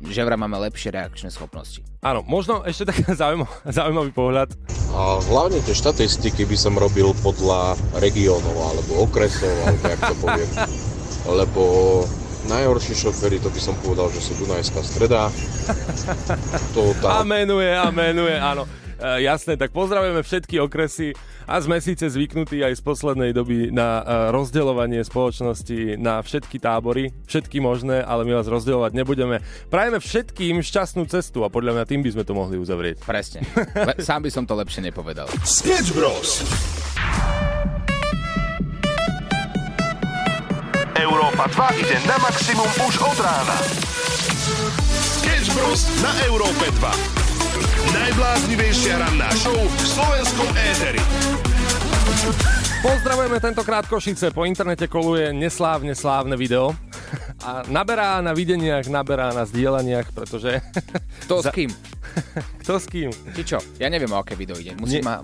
že 0.08 0.24
vraj 0.24 0.40
máme 0.40 0.56
lepšie 0.64 0.96
reakčné 0.96 1.28
schopnosti. 1.28 1.84
Áno, 2.00 2.24
možno 2.24 2.64
ešte 2.64 2.88
taký 2.88 3.04
zaujímavý, 3.20 3.52
zaujímavý 3.68 4.10
pohľad. 4.16 4.56
A 4.96 5.20
hlavne 5.28 5.60
tie 5.60 5.76
štatistiky 5.76 6.48
by 6.48 6.56
som 6.56 6.72
robil 6.80 7.12
podľa 7.20 7.76
regiónov 8.00 8.56
alebo 8.56 9.04
okresov, 9.04 9.52
alebo 9.68 9.84
jak 9.92 10.00
to 10.00 10.14
poviem. 10.24 10.50
Lebo 11.44 11.62
najhorší 12.48 12.94
šoféry, 12.96 13.36
to 13.42 13.52
by 13.52 13.60
som 13.60 13.76
povedal, 13.84 14.08
že 14.08 14.24
sú 14.24 14.40
Dunajská 14.40 14.80
streda. 14.80 15.28
To 16.72 16.96
A 17.04 17.20
tá, 17.20 17.28
menuje, 17.28 17.68
a 17.68 17.92
menuje, 17.92 18.40
áno. 18.40 18.64
E, 18.96 19.28
jasné, 19.28 19.60
tak 19.60 19.76
pozdravujeme 19.76 20.24
všetky 20.24 20.56
okresy 20.64 21.12
a 21.44 21.60
sme 21.60 21.84
síce 21.84 22.08
zvyknutí 22.08 22.64
aj 22.64 22.80
z 22.80 22.82
poslednej 22.82 23.36
doby 23.36 23.68
na 23.68 24.00
e, 24.00 24.02
rozdeľovanie 24.32 25.04
spoločnosti 25.04 26.00
na 26.00 26.24
všetky 26.24 26.56
tábory, 26.56 27.12
všetky 27.28 27.60
možné, 27.60 28.00
ale 28.00 28.24
my 28.24 28.40
vás 28.40 28.48
rozdeľovať 28.48 28.92
nebudeme. 28.96 29.44
Prajeme 29.68 30.00
všetkým 30.00 30.64
šťastnú 30.64 31.04
cestu 31.12 31.44
a 31.44 31.52
podľa 31.52 31.76
mňa 31.76 31.84
tým 31.84 32.00
by 32.00 32.10
sme 32.16 32.24
to 32.24 32.32
mohli 32.32 32.56
uzavrieť. 32.56 33.04
Presne. 33.04 33.44
Le- 33.76 34.00
sám 34.00 34.24
by 34.24 34.30
som 34.32 34.48
to 34.48 34.56
lepšie 34.56 34.80
nepovedal. 34.80 35.28
Sketch 35.44 35.92
Bros. 35.92 36.40
Európa 40.96 41.44
2 41.52 41.84
ide 41.84 41.96
na 42.08 42.16
maximum 42.24 42.70
už 42.88 42.94
od 43.04 43.18
rána. 43.20 43.56
Sketch 45.20 45.52
Bros. 45.52 45.84
na 46.00 46.12
Európe 46.24 46.72
2. 46.80 47.35
Najbláznivejšia 47.90 48.94
ranná 49.00 49.30
show 49.36 49.56
v 49.56 49.76
slovenskom 49.82 50.48
éteri. 50.56 51.00
Pozdravujeme 52.80 53.40
tentokrát 53.40 53.84
Košice. 53.88 54.30
Po 54.30 54.46
internete 54.46 54.86
koluje 54.86 55.34
neslávne 55.34 55.96
slávne 55.96 56.38
video. 56.38 56.76
A 57.42 57.62
naberá 57.66 58.18
na 58.22 58.34
videniach, 58.34 58.86
naberá 58.90 59.30
na 59.30 59.46
zdieľaniach, 59.46 60.10
pretože... 60.10 60.58
Kto 61.26 61.40
s 61.44 61.50
kým? 61.50 61.70
Kto 62.62 62.74
s 62.78 62.86
kým? 62.90 63.10
Či 63.10 63.42
čo? 63.42 63.58
Ja 63.78 63.86
neviem, 63.86 64.10
o 64.10 64.18
aké 64.18 64.34
video 64.34 64.58
ide. 64.58 64.74
Musí 64.78 64.98
Nie. 65.00 65.06
ma 65.06 65.22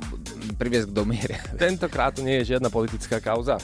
priviesť 0.59 0.91
k 0.91 0.93
domíre. 0.95 1.37
Tentokrát 1.59 2.15
tu 2.15 2.23
nie 2.23 2.43
je 2.43 2.55
žiadna 2.57 2.71
politická 2.71 3.19
kauza. 3.19 3.59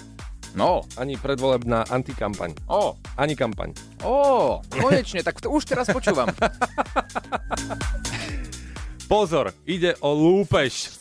No. 0.58 0.82
Ani 0.98 1.14
predvolebná 1.14 1.86
antikampaň. 1.86 2.50
Ó, 2.66 2.98
Ani 3.14 3.32
kampaň. 3.32 3.70
ó, 4.02 4.58
konečne, 4.66 5.22
tak 5.22 5.38
to 5.38 5.48
už 5.48 5.62
teraz 5.64 5.86
počúvam. 5.86 6.26
Pozor, 9.08 9.54
ide 9.64 9.94
o 10.00 10.10
lúpež. 10.10 10.92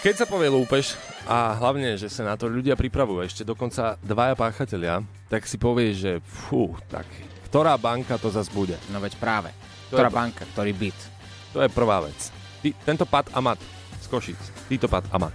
Keď 0.00 0.14
sa 0.14 0.24
povie 0.24 0.48
lúpež, 0.48 0.94
a 1.24 1.52
hlavne, 1.54 1.94
že 1.94 2.08
sa 2.08 2.24
na 2.24 2.34
to 2.34 2.48
ľudia 2.48 2.74
pripravujú, 2.74 3.20
ešte 3.22 3.42
dokonca 3.44 4.00
dvaja 4.00 4.34
páchatelia, 4.34 4.98
tak 5.28 5.44
si 5.44 5.56
povie, 5.56 5.92
že 5.92 6.18
fú, 6.20 6.72
tak 6.88 7.04
ktorá 7.46 7.76
banka 7.76 8.16
to 8.16 8.28
zas 8.28 8.48
bude? 8.48 8.74
No 8.88 8.98
veď 8.98 9.14
práve. 9.16 9.50
To 9.90 9.98
Ktorá 9.98 10.08
je- 10.08 10.16
banka, 10.16 10.42
ktorý 10.48 10.72
byt. 10.72 10.98
To 11.52 11.60
je 11.60 11.68
prvá 11.68 12.00
vec. 12.00 12.18
Ty, 12.62 12.68
tento 12.84 13.04
pad 13.04 13.26
Amat 13.30 13.58
z 14.00 14.06
Košic, 14.06 14.40
týto 14.66 14.86
pad 14.86 15.04
Amat, 15.10 15.34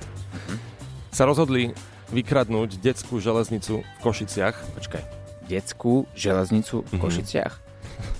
sa 1.15 1.23
rozhodli 1.23 1.71
vykradnúť 2.11 2.77
detskú 2.77 3.17
železnicu 3.17 3.79
v 3.79 3.99
Košiciach. 3.99 4.75
Počkaj. 4.75 5.03
Detskú 5.47 6.03
železnicu 6.11 6.83
v 6.83 6.91
Mhm. 6.91 6.99
Košiciach? 6.99 7.53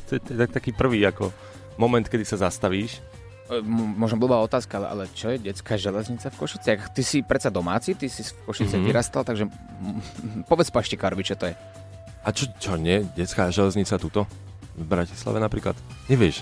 To 0.07 0.11
je 0.15 0.21
tak- 0.21 0.53
taký 0.53 0.71
prvý 0.71 1.03
ako 1.03 1.33
moment, 1.75 2.05
kedy 2.05 2.23
sa 2.23 2.39
zastavíš. 2.39 3.03
E, 3.45 3.59
Možno 3.93 4.15
blbá 4.15 4.39
otázka, 4.39 4.79
ale, 4.79 5.05
čo 5.11 5.29
je 5.29 5.43
detská 5.43 5.75
železnica 5.75 6.31
v 6.31 6.39
Košiciach? 6.39 6.89
Ty 6.89 7.01
si 7.03 7.21
predsa 7.21 7.49
domáci, 7.49 7.93
ty 7.93 8.07
si 8.07 8.23
v 8.23 8.31
Košiciach 8.45 8.79
Mhm. 8.79 8.87
vyrastal, 8.87 9.21
takže 9.21 9.45
povedz 10.45 10.71
paštikárovi, 10.71 11.21
čo 11.21 11.35
to 11.35 11.51
je. 11.51 11.55
A 12.23 12.31
čo, 12.31 12.49
čo 12.55 12.73
nie? 12.73 13.05
Detská 13.13 13.51
železnica 13.51 13.99
tuto? 13.99 14.25
V 14.73 14.81
Bratislave 14.81 15.37
napríklad? 15.37 15.77
Nevieš? 16.07 16.41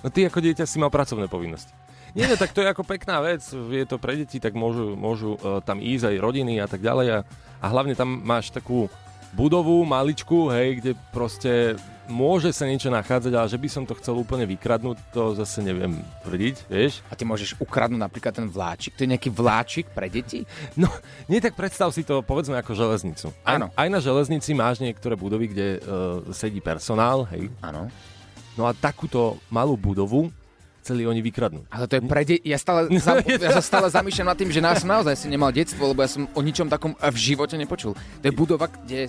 No 0.00 0.08
ty 0.08 0.24
ako 0.24 0.40
dieťa 0.40 0.64
si 0.64 0.78
mal 0.78 0.88
pracovné 0.88 1.26
povinnosti. 1.26 1.70
Nie, 2.12 2.28
no, 2.28 2.36
tak 2.36 2.52
to 2.52 2.60
je 2.60 2.68
ako 2.68 2.84
pekná 2.84 3.24
vec, 3.24 3.40
je 3.48 3.84
to 3.88 3.96
pre 3.96 4.20
deti, 4.20 4.36
tak 4.36 4.52
môžu, 4.52 4.92
môžu 4.92 5.40
uh, 5.40 5.64
tam 5.64 5.80
ísť 5.80 6.12
aj 6.12 6.16
rodiny 6.20 6.60
a 6.60 6.68
tak 6.68 6.84
ďalej 6.84 7.06
a, 7.08 7.18
a 7.64 7.66
hlavne 7.72 7.96
tam 7.96 8.20
máš 8.20 8.52
takú 8.52 8.92
budovu, 9.32 9.80
maličku, 9.88 10.52
hej, 10.52 10.84
kde 10.84 10.92
proste 11.08 11.80
môže 12.04 12.52
sa 12.52 12.68
niečo 12.68 12.92
nachádzať, 12.92 13.32
ale 13.32 13.48
že 13.48 13.56
by 13.56 13.68
som 13.72 13.84
to 13.88 13.96
chcel 13.96 14.20
úplne 14.20 14.44
vykradnúť, 14.44 14.96
to 15.08 15.32
zase 15.32 15.64
neviem 15.64 16.04
tvrdiť, 16.28 16.68
vieš. 16.68 17.00
A 17.08 17.16
ty 17.16 17.24
môžeš 17.24 17.56
ukradnúť 17.56 17.96
napríklad 17.96 18.36
ten 18.36 18.44
vláčik? 18.44 18.92
To 19.00 19.08
je 19.08 19.12
nejaký 19.16 19.32
vláčik 19.32 19.88
pre 19.96 20.12
deti? 20.12 20.44
No, 20.76 20.92
nie 21.32 21.40
tak 21.40 21.56
predstav 21.56 21.88
si 21.96 22.04
to, 22.04 22.20
povedzme, 22.20 22.60
ako 22.60 22.76
železnicu. 22.76 23.32
Aj, 23.40 23.56
Áno. 23.56 23.72
aj 23.72 23.88
na 23.88 24.00
železnici 24.04 24.52
máš 24.52 24.84
niektoré 24.84 25.16
budovy, 25.16 25.48
kde 25.48 25.68
uh, 25.80 25.80
sedí 26.36 26.60
personál, 26.60 27.24
hej, 27.32 27.48
Áno. 27.64 27.88
No 28.52 28.68
a 28.68 28.76
takúto 28.76 29.40
malú 29.48 29.80
budovu 29.80 30.28
chceli 30.82 31.06
oni 31.06 31.22
vykradnúť. 31.22 31.70
Ale 31.70 31.86
to 31.86 31.94
je 31.96 32.02
pre 32.02 32.22
deti. 32.26 32.42
Ja, 32.42 32.58
stále, 32.58 32.90
za, 33.06 33.22
ja 33.22 33.50
sa 33.54 33.62
stále 33.62 33.86
zamýšľam 33.88 34.34
nad 34.34 34.38
tým, 34.38 34.50
že 34.50 34.58
nás 34.58 34.82
naozaj 34.82 35.14
si 35.14 35.26
nemal 35.30 35.54
detstvo, 35.54 35.94
lebo 35.94 36.02
ja 36.02 36.10
som 36.10 36.26
o 36.34 36.40
ničom 36.42 36.66
takom 36.66 36.98
v 36.98 37.16
živote 37.16 37.54
nepočul. 37.54 37.94
To 37.94 38.24
je 38.26 38.34
budova, 38.34 38.66
kde 38.66 39.08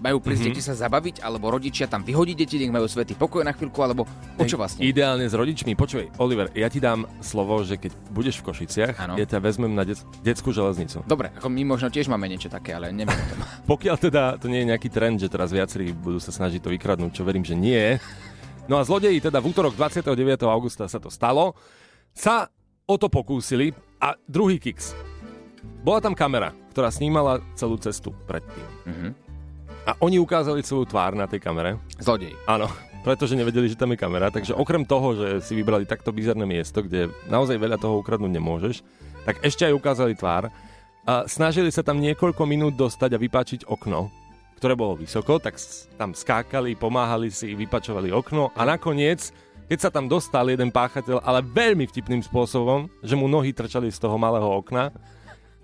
majú 0.00 0.18
prísť 0.18 0.48
mm-hmm. 0.48 0.56
deti 0.56 0.64
sa 0.64 0.74
zabaviť, 0.74 1.20
alebo 1.20 1.52
rodičia 1.52 1.84
tam 1.84 2.00
vyhodiť 2.00 2.36
deti, 2.40 2.56
nech 2.56 2.72
majú 2.72 2.88
svetý 2.88 3.12
pokoj 3.12 3.44
na 3.44 3.52
chvíľku, 3.52 3.76
alebo 3.84 4.08
o 4.40 4.44
čo 4.48 4.56
vlastne? 4.56 4.80
Ideálne 4.80 5.28
s 5.28 5.36
rodičmi. 5.36 5.76
Počuj, 5.76 6.08
Oliver, 6.16 6.48
ja 6.56 6.72
ti 6.72 6.80
dám 6.80 7.04
slovo, 7.20 7.60
že 7.62 7.76
keď 7.76 7.92
budeš 8.08 8.40
v 8.40 8.44
Košiciach, 8.48 8.96
Áno. 8.96 9.14
ja 9.20 9.28
ťa 9.28 9.38
vezmem 9.44 9.76
na 9.76 9.84
det- 9.84 10.00
detskú 10.24 10.56
železnicu. 10.56 11.04
Dobre, 11.04 11.30
ako 11.36 11.52
my 11.52 11.62
možno 11.76 11.92
tiež 11.92 12.08
máme 12.08 12.26
niečo 12.26 12.48
také, 12.48 12.72
ale 12.72 12.90
neviem. 12.90 13.14
Pokiaľ 13.70 13.96
teda 14.00 14.22
to 14.40 14.48
nie 14.48 14.64
je 14.64 14.70
nejaký 14.72 14.88
trend, 14.88 15.20
že 15.20 15.28
teraz 15.28 15.52
viacerí 15.52 15.92
budú 15.92 16.16
sa 16.16 16.32
snažiť 16.32 16.64
to 16.64 16.72
vykradnúť, 16.72 17.12
čo 17.12 17.22
verím, 17.28 17.44
že 17.44 17.52
nie. 17.52 18.00
No 18.70 18.78
a 18.78 18.86
zlodeji 18.86 19.18
teda 19.18 19.42
v 19.42 19.50
útorok 19.50 19.74
29. 19.74 20.14
augusta 20.46 20.86
sa 20.86 21.02
to 21.02 21.10
stalo, 21.10 21.58
sa 22.14 22.46
o 22.86 22.94
to 22.94 23.10
pokúsili 23.10 23.74
a 23.98 24.14
druhý 24.30 24.62
kiks. 24.62 24.94
Bola 25.82 25.98
tam 25.98 26.14
kamera, 26.14 26.54
ktorá 26.70 26.86
snímala 26.94 27.42
celú 27.58 27.74
cestu 27.82 28.14
predtým. 28.30 28.66
Mhm. 28.86 29.08
A 29.90 29.98
oni 29.98 30.22
ukázali 30.22 30.62
svoju 30.62 30.86
tvár 30.86 31.18
na 31.18 31.26
tej 31.26 31.42
kamere. 31.42 31.82
Zlodej. 31.98 32.30
Áno, 32.46 32.70
pretože 33.02 33.34
nevedeli, 33.34 33.66
že 33.66 33.80
tam 33.80 33.90
je 33.90 33.98
kamera, 33.98 34.30
takže 34.30 34.54
okrem 34.54 34.86
toho, 34.86 35.18
že 35.18 35.26
si 35.42 35.58
vybrali 35.58 35.82
takto 35.82 36.14
bizarné 36.14 36.46
miesto, 36.46 36.84
kde 36.84 37.10
naozaj 37.26 37.58
veľa 37.58 37.74
toho 37.74 37.98
ukradnúť 37.98 38.30
nemôžeš, 38.38 38.86
tak 39.26 39.42
ešte 39.42 39.66
aj 39.66 39.74
ukázali 39.74 40.14
tvár 40.14 40.46
a 41.08 41.26
snažili 41.26 41.74
sa 41.74 41.82
tam 41.82 41.98
niekoľko 41.98 42.44
minút 42.46 42.78
dostať 42.78 43.18
a 43.18 43.22
vypáčiť 43.24 43.60
okno, 43.66 44.12
ktoré 44.60 44.76
bolo 44.76 45.00
vysoko, 45.00 45.40
tak 45.40 45.56
tam 45.96 46.12
skákali, 46.12 46.76
pomáhali 46.76 47.32
si, 47.32 47.56
vypačovali 47.56 48.12
okno 48.12 48.52
a 48.52 48.68
nakoniec, 48.68 49.32
keď 49.72 49.78
sa 49.80 49.88
tam 49.88 50.04
dostal 50.04 50.52
jeden 50.52 50.68
páchateľ, 50.68 51.24
ale 51.24 51.40
veľmi 51.40 51.88
vtipným 51.88 52.20
spôsobom, 52.20 52.92
že 53.00 53.16
mu 53.16 53.24
nohy 53.24 53.56
trčali 53.56 53.88
z 53.88 53.96
toho 53.96 54.20
malého 54.20 54.44
okna, 54.44 54.92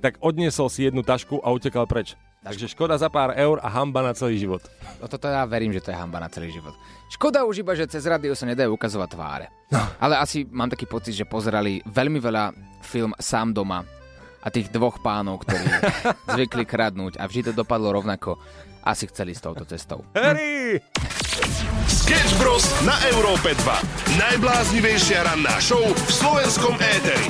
tak 0.00 0.16
odniesol 0.24 0.72
si 0.72 0.88
jednu 0.88 1.04
tašku 1.04 1.44
a 1.44 1.52
utekal 1.52 1.84
preč. 1.84 2.16
Takže 2.46 2.70
škoda 2.70 2.94
za 2.94 3.10
pár 3.10 3.34
eur 3.34 3.58
a 3.58 3.66
hamba 3.66 4.06
na 4.06 4.14
celý 4.14 4.38
život. 4.38 4.62
No 5.02 5.10
toto 5.10 5.26
ja 5.26 5.42
verím, 5.44 5.74
že 5.74 5.82
to 5.82 5.90
je 5.90 5.98
hamba 5.98 6.22
na 6.22 6.30
celý 6.30 6.54
život. 6.54 6.78
Škoda 7.10 7.42
už 7.42 7.66
iba, 7.66 7.74
že 7.74 7.90
cez 7.90 8.06
rádio 8.06 8.38
sa 8.38 8.46
nedajú 8.46 8.70
ukazovať 8.78 9.08
tváre. 9.12 9.46
No. 9.74 9.82
Ale 9.98 10.14
asi 10.22 10.46
mám 10.46 10.70
taký 10.70 10.86
pocit, 10.86 11.18
že 11.18 11.26
pozerali 11.26 11.82
veľmi 11.84 12.22
veľa 12.22 12.54
film 12.86 13.10
Sám 13.18 13.50
doma 13.50 13.82
a 14.46 14.48
tých 14.54 14.70
dvoch 14.70 15.02
pánov, 15.02 15.42
ktorí 15.42 15.66
zvykli 16.38 16.62
kradnúť 16.62 17.18
a 17.18 17.26
vždy 17.26 17.50
to 17.50 17.52
dopadlo 17.66 17.90
rovnako. 17.90 18.38
Asi 18.86 19.10
chceli 19.10 19.34
s 19.34 19.42
touto 19.42 19.66
cestou. 19.66 20.06
Harry! 20.14 20.78
Sketch 21.90 22.38
Bros. 22.38 22.62
na 22.86 22.94
Európe 23.10 23.50
2. 23.50 24.14
Najbláznivejšia 24.14 25.26
ranná 25.26 25.58
show 25.58 25.82
v 25.82 26.10
slovenskom 26.14 26.78
éteri. 26.78 27.26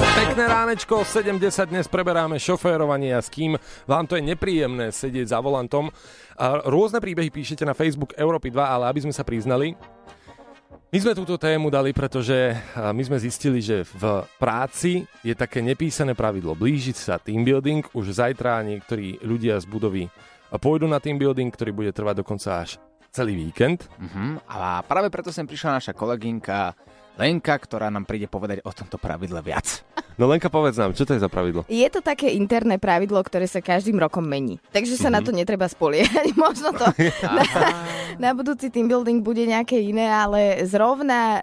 Pekné 0.00 0.44
ránečko, 0.48 1.04
70 1.04 1.36
dnes 1.68 1.84
preberáme 1.84 2.40
šoférovanie 2.40 3.12
a 3.12 3.20
s 3.20 3.28
kým 3.28 3.60
vám 3.84 4.08
to 4.08 4.16
je 4.16 4.24
nepríjemné 4.24 4.88
sedieť 4.88 5.36
za 5.36 5.44
volantom. 5.44 5.92
A 6.40 6.64
rôzne 6.64 7.04
príbehy 7.04 7.28
píšete 7.28 7.68
na 7.68 7.76
Facebook 7.76 8.16
Európy 8.16 8.48
2, 8.48 8.64
ale 8.64 8.88
aby 8.88 9.04
sme 9.04 9.12
sa 9.12 9.28
priznali, 9.28 9.76
my 10.92 10.98
sme 11.02 11.16
túto 11.16 11.34
tému 11.40 11.72
dali, 11.72 11.90
pretože 11.90 12.54
my 12.76 13.02
sme 13.02 13.18
zistili, 13.18 13.58
že 13.58 13.82
v 13.82 14.22
práci 14.38 15.08
je 15.26 15.34
také 15.34 15.58
nepísané 15.58 16.14
pravidlo. 16.14 16.54
Blížiť 16.54 16.96
sa 16.96 17.14
team 17.18 17.42
building, 17.42 17.82
už 17.96 18.14
zajtra 18.14 18.62
niektorí 18.62 19.18
ľudia 19.24 19.58
z 19.58 19.66
budovy 19.66 20.04
pôjdu 20.54 20.86
na 20.86 21.02
team 21.02 21.18
building, 21.18 21.50
ktorý 21.50 21.74
bude 21.74 21.90
trvať 21.90 22.22
dokonca 22.22 22.62
až 22.62 22.78
celý 23.10 23.34
víkend. 23.34 23.90
Uh-huh. 23.98 24.38
A 24.46 24.86
práve 24.86 25.10
preto 25.10 25.34
sem 25.34 25.46
prišla 25.46 25.82
naša 25.82 25.92
kolegynka 25.94 26.78
Lenka, 27.14 27.54
ktorá 27.54 27.94
nám 27.94 28.10
príde 28.10 28.26
povedať 28.26 28.58
o 28.66 28.74
tomto 28.74 28.98
pravidle 28.98 29.38
viac. 29.38 29.86
No 30.14 30.30
Lenka, 30.30 30.46
povedz 30.46 30.78
nám, 30.78 30.94
čo 30.94 31.02
to 31.02 31.18
je 31.18 31.18
za 31.18 31.26
pravidlo? 31.26 31.66
Je 31.66 31.90
to 31.90 31.98
také 31.98 32.30
interné 32.38 32.78
pravidlo, 32.78 33.18
ktoré 33.18 33.50
sa 33.50 33.58
každým 33.58 33.98
rokom 33.98 34.22
mení. 34.22 34.62
Takže 34.70 34.94
sa 34.94 35.10
mm-hmm. 35.10 35.14
na 35.18 35.20
to 35.26 35.30
netreba 35.34 35.66
spoliehať. 35.66 36.30
Možno 36.38 36.70
to 36.70 36.86
na, 37.26 37.42
na 38.22 38.30
budúci 38.30 38.70
team 38.70 38.86
building 38.86 39.26
bude 39.26 39.42
nejaké 39.42 39.74
iné, 39.74 40.06
ale 40.06 40.62
zrovna 40.70 41.42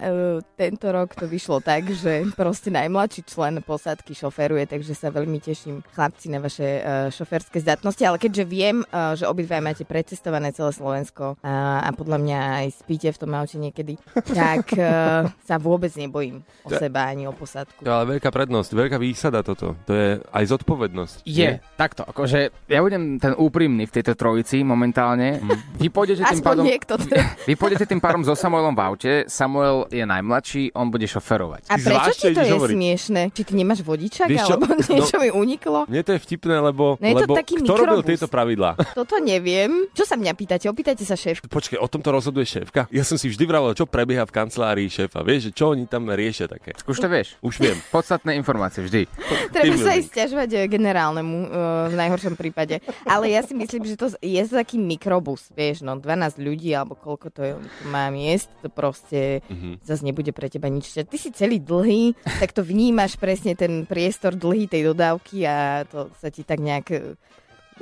tento 0.56 0.88
rok 0.88 1.12
to 1.12 1.28
vyšlo 1.28 1.60
tak, 1.60 1.84
že 1.92 2.24
proste 2.32 2.72
najmladší 2.72 3.28
člen 3.28 3.60
posádky 3.60 4.16
šoferuje, 4.16 4.64
takže 4.64 4.96
sa 4.96 5.12
veľmi 5.12 5.36
teším 5.36 5.84
chlapci 5.92 6.32
na 6.32 6.40
vaše 6.40 6.80
uh, 6.80 7.12
šoferské 7.12 7.60
zdatnosti. 7.60 8.00
Ale 8.00 8.16
keďže 8.16 8.48
viem, 8.48 8.88
uh, 8.88 9.12
že 9.12 9.28
obidva 9.28 9.60
máte 9.60 9.84
precestované 9.84 10.48
celé 10.56 10.72
Slovensko 10.72 11.36
uh, 11.36 11.84
a 11.84 11.92
podľa 11.92 12.24
mňa 12.24 12.38
aj 12.64 12.66
spíte 12.72 13.12
v 13.12 13.20
tom 13.20 13.36
aute 13.36 13.60
niekedy, 13.60 14.00
tak 14.32 14.72
uh, 14.80 15.28
sa 15.44 15.60
vôbec 15.62 15.94
nebojím 15.94 16.42
o 16.66 16.70
seba 16.74 17.08
ani 17.08 17.30
o 17.30 17.32
posádku. 17.32 17.86
To 17.86 17.90
ale 17.90 18.18
veľká 18.18 18.28
prednosť 18.28 18.70
veľká 18.74 18.98
výsada 18.98 19.46
toto. 19.46 19.78
To 19.86 19.92
je 19.94 20.18
aj 20.18 20.44
zodpovednosť. 20.50 21.16
Je, 21.22 21.56
nie? 21.56 21.78
takto. 21.78 22.02
Akože 22.02 22.50
ja 22.66 22.80
budem 22.82 23.22
ten 23.22 23.32
úprimný 23.38 23.86
v 23.86 23.92
tejto 23.94 24.18
trojici 24.18 24.66
momentálne. 24.66 25.38
Mm. 25.38 25.78
Vy 25.78 25.88
pôjdete 25.88 26.26
tým 26.26 26.42
pádom... 26.42 26.64
niekto. 26.66 26.98
Vy 27.48 27.54
pôjdete 27.54 27.86
tým 27.86 28.02
pádom 28.02 28.26
so 28.26 28.34
Samuelom 28.34 28.74
v 28.74 28.80
aute. 28.82 29.12
Samuel 29.30 29.86
je 29.92 30.02
najmladší, 30.02 30.74
on 30.74 30.90
bude 30.90 31.06
šoferovať. 31.06 31.70
A 31.70 31.78
prečo 31.78 32.10
ti 32.18 32.34
to 32.34 32.42
je 32.42 32.52
hovoriť? 32.52 32.74
smiešne? 32.74 33.22
Či 33.30 33.42
ty 33.46 33.52
nemáš 33.54 33.80
vodičak, 33.86 34.26
Víš 34.26 34.42
alebo 34.48 34.66
niečo 34.92 35.16
no, 35.16 35.22
mi 35.22 35.28
uniklo? 35.30 35.86
Mne 35.86 36.02
to 36.02 36.10
je 36.16 36.20
vtipné, 36.20 36.56
lebo, 36.58 36.96
no 36.98 37.06
je 37.06 37.14
lebo 37.14 37.34
taký 37.36 37.60
kto 37.60 37.64
mikrobus. 37.68 37.86
robil 37.86 38.00
tieto 38.02 38.26
pravidlá? 38.26 38.70
Toto 38.98 39.20
neviem. 39.20 39.86
Čo 39.92 40.08
sa 40.08 40.18
mňa 40.18 40.32
pýtate? 40.34 40.66
Opýtajte 40.66 41.04
sa 41.06 41.14
šéf. 41.14 41.44
Počkej, 41.46 41.78
o 41.78 41.86
tomto 41.86 42.10
rozhoduje 42.10 42.48
šéfka. 42.48 42.88
Ja 42.88 43.04
som 43.06 43.20
si 43.20 43.28
vždy 43.28 43.44
vravel, 43.44 43.76
čo 43.76 43.84
prebieha 43.84 44.24
v 44.24 44.32
kancelárii 44.32 44.88
šéfa. 44.88 45.20
Vieš, 45.22 45.51
čo 45.52 45.76
oni 45.76 45.84
tam 45.86 46.08
riešia 46.08 46.48
také. 46.48 46.74
Už 46.88 46.98
to 46.98 47.08
vieš. 47.08 47.36
Už 47.44 47.60
viem. 47.60 47.78
Podstatné 47.92 48.34
informácie 48.34 48.82
vždy. 48.82 49.06
Treba 49.52 49.76
sa 49.78 49.94
ísť 49.94 50.10
eh, 50.18 50.66
generálnemu 50.66 51.36
uh, 51.46 51.48
v 51.92 51.94
najhoršom 51.96 52.34
prípade. 52.34 52.80
Ale 53.04 53.30
ja 53.30 53.44
si 53.44 53.52
myslím, 53.52 53.84
že 53.84 54.00
to 54.00 54.10
je 54.18 54.42
to 54.48 54.56
taký 54.56 54.80
mikrobus, 54.80 55.52
vieš, 55.52 55.84
no 55.84 56.00
12 56.00 56.40
ľudí, 56.40 56.72
alebo 56.72 56.96
koľko 56.96 57.28
to, 57.30 57.40
je, 57.44 57.52
to 57.60 57.84
má 57.92 58.08
miest, 58.08 58.48
to 58.64 58.72
proste 58.72 59.44
mm-hmm. 59.46 59.84
zase 59.84 60.02
nebude 60.02 60.32
pre 60.32 60.48
teba 60.48 60.72
nič. 60.72 60.96
Ty 60.96 61.16
si 61.16 61.30
celý 61.30 61.60
dlhý, 61.60 62.16
tak 62.40 62.56
to 62.56 62.64
vnímaš 62.64 63.20
presne 63.20 63.52
ten 63.54 63.84
priestor 63.84 64.34
dlhý 64.34 64.66
tej 64.66 64.92
dodávky 64.92 65.44
a 65.44 65.84
to 65.84 66.08
sa 66.18 66.32
ti 66.32 66.42
tak 66.42 66.58
nejak 66.58 66.86
eh, 66.90 67.14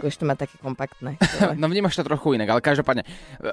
budeš 0.00 0.16
to 0.16 0.24
mať 0.24 0.48
také 0.48 0.56
kompaktné. 0.58 1.20
no 1.60 1.68
vnímaš 1.68 2.00
to 2.00 2.02
trochu 2.02 2.40
inak, 2.40 2.56
ale 2.56 2.60
každopádne, 2.64 3.04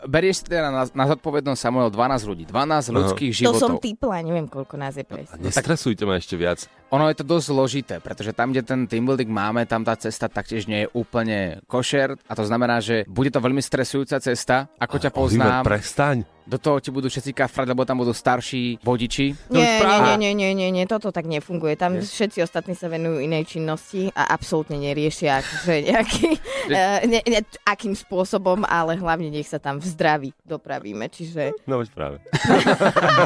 berieš 0.08 0.42
si 0.42 0.44
teda 0.48 0.72
na, 0.72 0.84
na 0.88 1.06
zodpovednosť 1.12 1.60
Samuel 1.60 1.92
12 1.92 2.30
ľudí, 2.32 2.44
12 2.48 2.96
ľudských 2.96 3.32
uh-huh. 3.36 3.40
životov. 3.44 3.60
To 3.60 3.64
som 3.68 3.74
typla, 3.78 4.24
neviem 4.24 4.48
koľko 4.48 4.76
nás 4.80 4.96
je 4.96 5.04
presne. 5.04 5.44
Nestresujte 5.44 6.08
ma 6.08 6.16
ešte 6.16 6.40
viac. 6.40 6.66
Ono 6.88 7.12
je 7.12 7.20
to 7.20 7.26
dosť 7.28 7.46
zložité, 7.52 7.96
pretože 8.00 8.32
tam, 8.32 8.56
kde 8.56 8.64
ten 8.64 8.88
team 8.88 9.04
building 9.04 9.28
máme, 9.28 9.68
tam 9.68 9.84
tá 9.84 10.00
cesta 10.00 10.32
taktiež 10.32 10.72
nie 10.72 10.88
je 10.88 10.92
úplne 10.96 11.60
košer 11.68 12.16
a 12.28 12.34
to 12.34 12.48
znamená, 12.48 12.80
že 12.80 13.04
bude 13.12 13.28
to 13.28 13.44
veľmi 13.44 13.60
stresujúca 13.60 14.24
cesta. 14.24 14.72
Ako 14.80 14.96
ťa 14.96 15.12
poznám... 15.12 15.68
Oliver, 15.68 15.76
prestaň 15.76 16.38
do 16.48 16.56
toho 16.56 16.80
ti 16.80 16.90
budú 16.96 17.12
všetci 17.12 17.36
kafrať, 17.36 17.76
lebo 17.76 17.84
tam 17.84 18.00
budú 18.00 18.16
starší 18.16 18.80
vodiči. 18.80 19.36
Nie, 19.52 19.84
nie, 19.84 20.16
nie, 20.16 20.32
nie, 20.32 20.52
nie, 20.56 20.70
nie, 20.72 20.86
toto 20.88 21.12
tak 21.12 21.28
nefunguje. 21.28 21.76
Tam 21.76 22.00
nie. 22.00 22.08
všetci 22.08 22.40
ostatní 22.40 22.72
sa 22.72 22.88
venujú 22.88 23.20
inej 23.20 23.60
činnosti 23.60 24.08
a 24.16 24.32
absolútne 24.32 24.80
neriešia 24.80 25.44
akože 25.44 25.74
nejaký, 25.92 26.28
uh, 26.72 27.04
ne, 27.12 27.20
ne, 27.20 27.40
akým 27.68 27.92
spôsobom, 27.92 28.64
ale 28.64 28.96
hlavne 28.96 29.28
nech 29.28 29.52
sa 29.52 29.60
tam 29.60 29.84
v 29.84 29.86
zdraví 29.92 30.30
dopravíme. 30.48 31.12
Čiže... 31.12 31.52
No 31.68 31.84
veď 31.84 31.92
práve. 31.92 32.18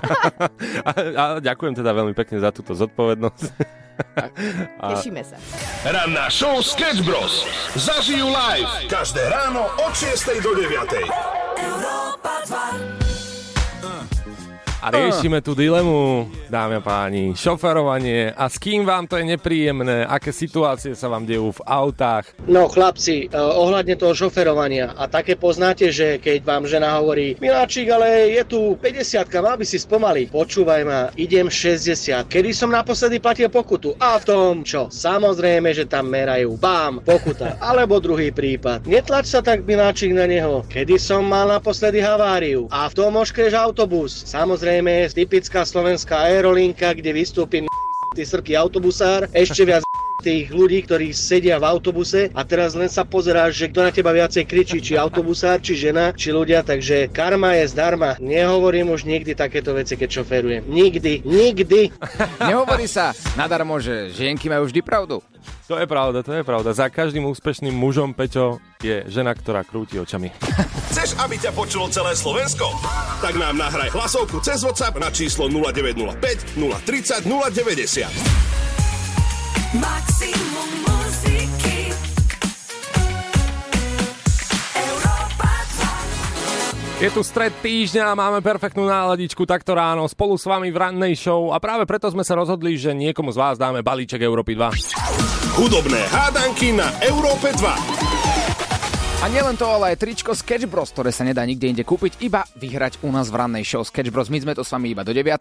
a, 0.89 0.91
a 1.13 1.23
ďakujem 1.37 1.77
teda 1.77 1.93
veľmi 1.93 2.17
pekne 2.17 2.41
za 2.41 2.49
túto 2.49 2.73
zodpovednosť. 2.73 3.50
A... 4.81 4.97
Tešíme 4.97 5.21
sa. 5.21 5.37
Ranná 5.85 6.27
show 6.27 6.57
Sketch 6.59 7.05
Bros. 7.05 7.45
Zažijú 7.77 8.27
live 8.33 8.89
každé 8.89 9.29
ráno 9.29 9.69
od 9.81 9.93
6 9.93 10.41
do 10.41 10.51
9. 10.57 11.05
Európa 11.61 12.33
2. 12.97 13.00
A 14.81 14.89
riešime 14.89 15.45
tú 15.45 15.53
dilemu, 15.53 16.25
dámy 16.49 16.81
a 16.81 16.83
páni. 16.83 17.37
Šoferovanie 17.37 18.33
a 18.33 18.49
s 18.49 18.57
kým 18.57 18.81
vám 18.81 19.05
to 19.05 19.13
je 19.13 19.29
nepríjemné, 19.29 20.09
aké 20.09 20.33
situácie 20.33 20.97
sa 20.97 21.05
vám 21.05 21.21
dejú 21.21 21.53
v 21.53 21.61
autách. 21.69 22.33
No 22.49 22.65
chlapci, 22.65 23.29
eh, 23.29 23.37
ohľadne 23.37 23.93
toho 23.93 24.17
šoferovania 24.17 24.97
a 24.97 25.05
také 25.05 25.37
poznáte, 25.37 25.93
že 25.93 26.17
keď 26.17 26.41
vám 26.41 26.65
žena 26.65 26.97
hovorí 26.97 27.37
Miláčik, 27.37 27.93
ale 27.93 28.33
je 28.33 28.41
tu 28.49 28.73
50, 28.81 29.29
mal 29.45 29.53
by 29.53 29.65
si 29.69 29.77
spomaliť. 29.77 30.33
Počúvaj 30.33 30.81
ma, 30.81 31.13
idem 31.13 31.45
60. 31.45 32.25
Kedy 32.25 32.49
som 32.49 32.73
naposledy 32.73 33.21
platil 33.21 33.53
pokutu? 33.53 33.93
A 34.01 34.17
v 34.17 34.25
tom 34.25 34.53
čo? 34.65 34.89
Samozrejme, 34.89 35.77
že 35.77 35.85
tam 35.85 36.09
merajú. 36.09 36.57
Bám, 36.57 37.05
pokuta. 37.05 37.53
Alebo 37.61 38.01
druhý 38.01 38.33
prípad. 38.33 38.89
Netlač 38.89 39.29
sa 39.29 39.45
tak, 39.45 39.61
Miláčik, 39.61 40.09
na 40.09 40.25
neho. 40.25 40.65
Kedy 40.65 40.97
som 40.97 41.21
mal 41.21 41.45
naposledy 41.53 42.01
haváriu? 42.01 42.65
A 42.73 42.89
v 42.89 42.97
tom 42.97 43.13
oškreš 43.13 43.53
autobus. 43.53 44.25
Samozrejme, 44.25 44.70
samozrejme 44.71 45.11
typická 45.11 45.67
slovenská 45.67 46.31
aerolinka, 46.31 46.95
kde 46.95 47.11
vystúpi 47.11 47.67
ty 48.15 48.23
srký 48.23 48.55
autobusár, 48.55 49.27
ešte 49.35 49.67
viac 49.67 49.83
tých 50.21 50.53
ľudí, 50.53 50.85
ktorí 50.85 51.09
sedia 51.11 51.57
v 51.57 51.65
autobuse 51.65 52.29
a 52.31 52.41
teraz 52.45 52.77
len 52.77 52.87
sa 52.87 53.01
pozeráš, 53.01 53.57
že 53.57 53.69
kto 53.73 53.81
na 53.81 53.91
teba 53.91 54.13
viacej 54.13 54.45
kričí, 54.45 54.77
či 54.79 54.93
autobusár, 54.95 55.57
či 55.59 55.73
žena, 55.73 56.13
či 56.13 56.29
ľudia, 56.29 56.61
takže 56.61 57.09
karma 57.09 57.57
je 57.57 57.73
zdarma. 57.73 58.21
Nehovorím 58.21 58.93
už 58.93 59.09
nikdy 59.09 59.33
takéto 59.33 59.73
veci, 59.73 59.97
keď 59.97 60.21
šoferujem. 60.21 60.63
Nikdy, 60.69 61.25
nikdy. 61.25 61.89
Nehovorí 62.49 62.85
sa 62.85 63.17
nadarmo, 63.33 63.81
že 63.81 64.13
žienky 64.13 64.45
majú 64.47 64.69
vždy 64.69 64.85
pravdu. 64.85 65.25
To 65.71 65.79
je 65.79 65.87
pravda, 65.87 66.19
to 66.19 66.35
je 66.35 66.43
pravda. 66.43 66.75
Za 66.75 66.91
každým 66.91 67.23
úspešným 67.31 67.71
mužom, 67.71 68.11
Peťo, 68.11 68.59
je 68.83 69.07
žena, 69.07 69.31
ktorá 69.31 69.63
krúti 69.63 69.95
očami. 69.97 70.27
Chceš, 70.91 71.15
aby 71.23 71.39
ťa 71.39 71.55
počulo 71.55 71.87
celé 71.87 72.11
Slovensko? 72.11 72.67
Tak 73.23 73.39
nám 73.39 73.55
nahraj 73.55 73.95
hlasovku 73.95 74.43
cez 74.43 74.67
WhatsApp 74.67 74.99
na 74.99 75.07
číslo 75.07 75.47
0905 75.47 76.59
030 76.59 77.23
090. 77.23 78.50
Je 79.71 79.79
tu 87.07 87.23
stred 87.23 87.55
týždňa 87.63 88.11
máme 88.11 88.43
perfektnú 88.43 88.83
náladičku 88.83 89.47
takto 89.47 89.71
ráno 89.71 90.03
spolu 90.11 90.35
s 90.35 90.43
vami 90.43 90.67
v 90.69 90.75
rannej 90.75 91.15
show 91.15 91.55
a 91.55 91.57
práve 91.63 91.87
preto 91.87 92.11
sme 92.11 92.27
sa 92.27 92.35
rozhodli, 92.35 92.75
že 92.75 92.91
niekomu 92.91 93.31
z 93.31 93.39
vás 93.39 93.55
dáme 93.55 93.79
balíček 93.79 94.19
Európy 94.19 94.59
2. 94.59 95.55
Hudobné 95.55 96.03
hádanky 96.19 96.75
na 96.75 96.91
Európe 97.07 97.55
2. 97.55 98.11
A 99.21 99.29
nielen 99.29 99.53
to, 99.53 99.69
ale 99.69 99.93
aj 99.93 100.01
tričko 100.01 100.33
Sketch 100.33 100.65
Bros, 100.65 100.89
ktoré 100.91 101.13
sa 101.13 101.21
nedá 101.21 101.45
nikde 101.45 101.69
inde 101.69 101.85
kúpiť, 101.85 102.25
iba 102.25 102.41
vyhrať 102.57 103.05
u 103.05 103.13
nás 103.13 103.29
v 103.29 103.37
rannej 103.37 103.61
show 103.61 103.85
Sketch 103.85 104.09
Bros. 104.09 104.33
My 104.33 104.41
sme 104.41 104.57
to 104.57 104.65
s 104.65 104.73
vami 104.73 104.97
iba 104.97 105.05
do 105.05 105.13
9, 105.15 105.31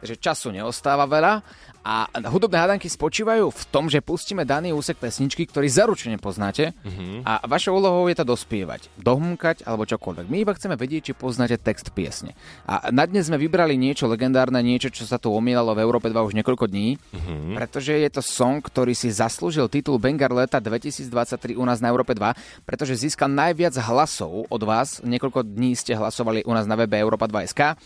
takže 0.00 0.16
času 0.22 0.54
neostáva 0.56 1.04
veľa. 1.04 1.44
A 1.84 2.08
hudobné 2.32 2.56
hádanky 2.56 2.88
spočívajú 2.88 3.52
v 3.52 3.62
tom, 3.68 3.92
že 3.92 4.00
pustíme 4.00 4.48
daný 4.48 4.72
úsek 4.72 4.96
pesničky, 4.96 5.44
ktorý 5.44 5.68
zaručene 5.68 6.16
poznáte 6.16 6.72
mm-hmm. 6.72 7.28
a 7.28 7.44
vašou 7.44 7.76
úlohou 7.76 8.08
je 8.08 8.16
to 8.16 8.24
dospievať, 8.24 8.88
dohmkať 8.96 9.68
alebo 9.68 9.84
čokoľvek. 9.84 10.32
My 10.32 10.48
iba 10.48 10.56
chceme 10.56 10.80
vedieť, 10.80 11.12
či 11.12 11.12
poznáte 11.12 11.60
text 11.60 11.92
piesne. 11.92 12.32
A 12.64 12.88
na 12.88 13.04
dnes 13.04 13.28
sme 13.28 13.36
vybrali 13.36 13.76
niečo 13.76 14.08
legendárne, 14.08 14.64
niečo, 14.64 14.88
čo 14.88 15.04
sa 15.04 15.20
tu 15.20 15.28
omielalo 15.28 15.76
v 15.76 15.84
Európe 15.84 16.08
2 16.08 16.16
už 16.24 16.32
niekoľko 16.40 16.72
dní, 16.72 16.96
mm-hmm. 16.96 17.52
pretože 17.60 17.92
je 17.92 18.08
to 18.08 18.24
song, 18.24 18.64
ktorý 18.64 18.96
si 18.96 19.12
zaslúžil 19.12 19.68
titul 19.68 20.00
Bengar 20.00 20.32
leta 20.32 20.64
2023 20.64 21.52
u 21.52 21.64
nás 21.68 21.84
na 21.84 21.92
Európe 21.92 22.16
2, 22.16 22.64
pretože 22.64 22.96
získal 22.96 23.28
najviac 23.28 23.76
hlasov 23.84 24.48
od 24.48 24.62
vás. 24.64 25.04
Niekoľko 25.04 25.44
dní 25.44 25.76
ste 25.76 25.92
hlasovali 25.92 26.48
u 26.48 26.52
nás 26.56 26.64
na 26.64 26.80
webe 26.80 26.96
Európa 26.96 27.28
2.sk 27.28 27.76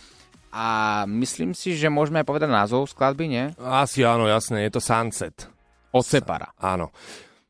a 0.50 0.66
myslím 1.06 1.52
si, 1.52 1.76
že 1.76 1.88
môžeme 1.88 2.20
aj 2.20 2.28
povedať 2.28 2.50
názov 2.50 2.88
skladby, 2.88 3.24
nie? 3.28 3.44
Asi 3.58 4.02
áno, 4.02 4.24
jasné, 4.24 4.66
je 4.68 4.76
to 4.76 4.80
Sunset. 4.80 5.48
Od 5.92 6.04
Separa. 6.04 6.52
Áno. 6.60 6.92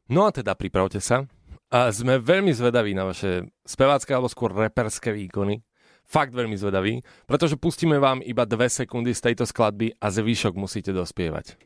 No 0.09 0.27
a 0.27 0.31
teda 0.31 0.55
pripravte 0.55 0.99
sa. 0.99 1.27
A 1.69 1.93
sme 1.93 2.17
veľmi 2.17 2.49
zvedaví 2.51 2.97
na 2.97 3.05
vaše 3.05 3.45
spevácké 3.61 4.17
alebo 4.17 4.33
skôr 4.33 4.57
reperské 4.57 5.13
výkony. 5.13 5.61
Fakt 6.09 6.33
veľmi 6.33 6.57
zvedaví, 6.57 7.05
pretože 7.29 7.61
pustíme 7.61 8.01
vám 8.01 8.25
iba 8.25 8.49
dve 8.49 8.73
sekundy 8.73 9.13
z 9.13 9.29
tejto 9.29 9.45
skladby 9.45 9.93
a 10.01 10.09
zvyšok 10.09 10.57
musíte 10.57 10.97
dospievať. 10.97 11.61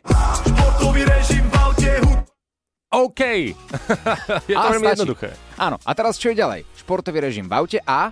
OK. 2.93 3.21
je 4.51 4.55
to 4.55 4.59
A 4.59 4.69
veľmi 4.75 4.85
stačí. 4.85 4.99
jednoduché. 4.99 5.31
Áno, 5.57 5.79
a 5.81 5.91
teraz 5.95 6.19
čo 6.19 6.35
je 6.35 6.37
ďalej? 6.37 6.67
Športový 6.77 7.23
režim 7.23 7.47
v 7.47 7.55
aute 7.55 7.79
a... 7.87 8.11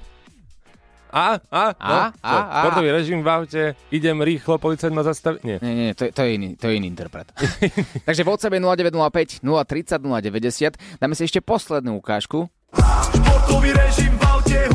A, 1.10 1.42
a, 1.44 1.64
A, 1.72 1.82
no, 1.82 1.94
a, 1.98 2.04
čo? 2.12 2.36
a. 2.40 2.58
Športový 2.62 2.88
režim 2.90 3.18
v 3.18 3.28
aute, 3.28 3.62
idem 3.90 4.16
rýchlo, 4.16 4.56
policajt 4.56 4.88
ma 4.88 5.02
zastaví. 5.02 5.42
Nie. 5.42 5.58
Nie, 5.58 5.74
nie, 5.74 5.88
to, 5.92 6.06
je- 6.06 6.12
to, 6.12 6.22
je 6.22 6.30
iný, 6.32 6.48
to 6.54 6.66
je 6.66 6.74
iný 6.74 6.86
interpret. 6.86 7.26
Takže 8.06 8.22
v 8.22 8.28
WhatsApp 8.28 8.54
je 8.54 8.62
0905 8.62 9.42
030 9.42 9.98
090. 9.98 10.78
Dáme 10.96 11.12
si 11.12 11.22
ešte 11.22 11.40
poslednú 11.40 11.96
ukážku. 11.96 12.46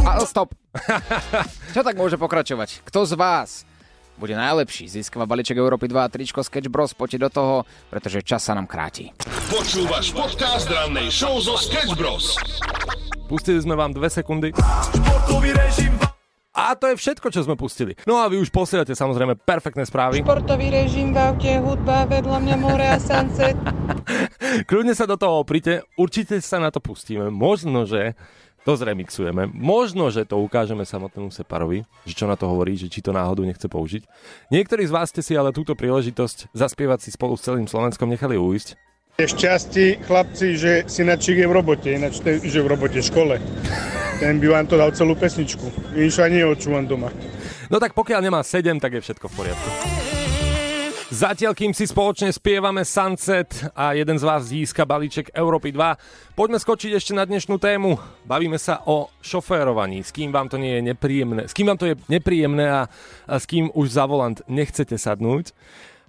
A 0.05 0.21
stop. 0.21 0.51
Čo 1.73 1.81
tak 1.81 1.95
môže 1.95 2.15
pokračovať? 2.15 2.83
Kto 2.83 3.07
z 3.07 3.13
vás 3.15 3.63
bude 4.15 4.31
najlepší? 4.31 4.87
Získava 4.87 5.23
balíček 5.23 5.55
Európy 5.55 5.87
2 5.87 5.97
a 5.97 6.07
tričko 6.07 6.39
Sketch 6.39 6.67
Bros. 6.67 6.91
Poďte 6.91 7.19
do 7.19 7.29
toho, 7.29 7.55
pretože 7.87 8.21
čas 8.21 8.43
sa 8.43 8.53
nám 8.53 8.67
kráti. 8.67 9.11
Počúvaš 9.47 10.11
podcast 10.11 10.67
rannej 10.67 11.09
show 11.09 11.39
zo 11.39 11.55
Sketch 11.55 11.95
Bros. 11.95 12.35
Pustili 13.25 13.57
sme 13.57 13.73
vám 13.73 13.89
dve 13.89 14.07
sekundy. 14.07 14.53
A 16.55 16.71
to 16.79 16.87
je 16.87 16.95
všetko, 16.95 17.27
čo 17.35 17.43
sme 17.43 17.59
pustili. 17.59 17.99
No 18.07 18.15
a 18.23 18.31
vy 18.31 18.39
už 18.39 18.47
posielate 18.47 18.95
samozrejme 18.95 19.35
perfektné 19.35 19.83
správy. 19.83 20.23
Športový 20.23 20.71
režim 20.71 21.11
v 21.11 21.19
aute, 21.19 21.51
hudba, 21.59 22.07
vedľa 22.07 22.37
mňa 22.39 22.55
more 22.55 22.87
a 22.87 22.95
sunset. 22.95 23.59
Kľudne 24.71 24.95
sa 24.95 25.03
do 25.03 25.19
toho 25.19 25.43
oprite, 25.43 25.83
určite 25.99 26.39
sa 26.39 26.63
na 26.63 26.71
to 26.71 26.79
pustíme. 26.79 27.27
Možno, 27.27 27.83
že 27.83 28.15
to 28.63 28.73
zremixujeme. 28.73 29.51
Možno, 29.51 30.07
že 30.09 30.23
to 30.23 30.41
ukážeme 30.41 30.87
samotnému 30.87 31.29
Separovi, 31.29 31.83
že 32.07 32.17
čo 32.17 32.25
na 32.25 32.39
to 32.39 32.49
hovorí, 32.49 32.73
že 32.79 32.89
či 32.89 33.03
to 33.03 33.13
náhodou 33.13 33.45
nechce 33.45 33.67
použiť. 33.67 34.07
Niektorí 34.49 34.87
z 34.87 34.95
vás 34.95 35.13
ste 35.13 35.21
si 35.21 35.37
ale 35.37 35.53
túto 35.53 35.77
príležitosť 35.77 36.55
zaspievať 36.55 37.05
si 37.05 37.09
spolu 37.13 37.37
s 37.37 37.45
celým 37.45 37.69
Slovenskom 37.69 38.09
nechali 38.09 38.39
uísť. 38.39 38.73
Je 39.15 39.31
šťastí, 39.31 40.03
chlapci, 40.03 40.59
že 40.59 40.83
synačík 40.91 41.39
je 41.39 41.47
v 41.47 41.55
robote, 41.55 41.87
ináč 41.87 42.19
ten, 42.19 42.35
že 42.35 42.59
v 42.59 42.67
robote, 42.67 42.99
v 42.99 43.07
škole. 43.07 43.39
Ten 44.19 44.43
by 44.43 44.47
vám 44.51 44.67
to 44.67 44.75
dal 44.75 44.91
celú 44.91 45.15
pesničku. 45.15 45.71
Inšu 45.95 46.19
ani 46.19 46.43
neočúvam 46.43 46.83
doma. 46.83 47.07
No 47.71 47.79
tak 47.79 47.95
pokiaľ 47.95 48.19
nemá 48.19 48.43
7, 48.43 48.75
tak 48.75 48.99
je 48.99 49.07
všetko 49.07 49.31
v 49.31 49.33
poriadku. 49.39 49.69
Zatiaľ, 51.15 51.55
kým 51.55 51.71
si 51.71 51.87
spoločne 51.87 52.27
spievame 52.35 52.83
Sunset 52.83 53.71
a 53.71 53.95
jeden 53.95 54.19
z 54.19 54.23
vás 54.27 54.51
získa 54.51 54.83
balíček 54.83 55.31
Európy 55.31 55.71
2, 55.71 56.35
poďme 56.35 56.59
skočiť 56.59 56.99
ešte 56.99 57.15
na 57.15 57.23
dnešnú 57.23 57.55
tému. 57.55 57.95
Bavíme 58.27 58.59
sa 58.59 58.83
o 58.83 59.07
šoférovaní, 59.23 60.03
s 60.03 60.11
kým 60.11 60.35
vám 60.35 60.51
to 60.51 60.59
nie 60.59 60.75
je 60.75 60.91
nepríjemné, 60.91 61.47
s 61.47 61.55
kým 61.55 61.71
vám 61.71 61.79
to 61.79 61.87
je 61.87 61.95
nepríjemné 62.11 62.67
a, 62.67 62.91
a 63.31 63.35
s 63.39 63.47
kým 63.47 63.71
už 63.71 63.95
za 63.95 64.03
volant 64.11 64.43
nechcete 64.51 64.99
sadnúť. 64.99 65.55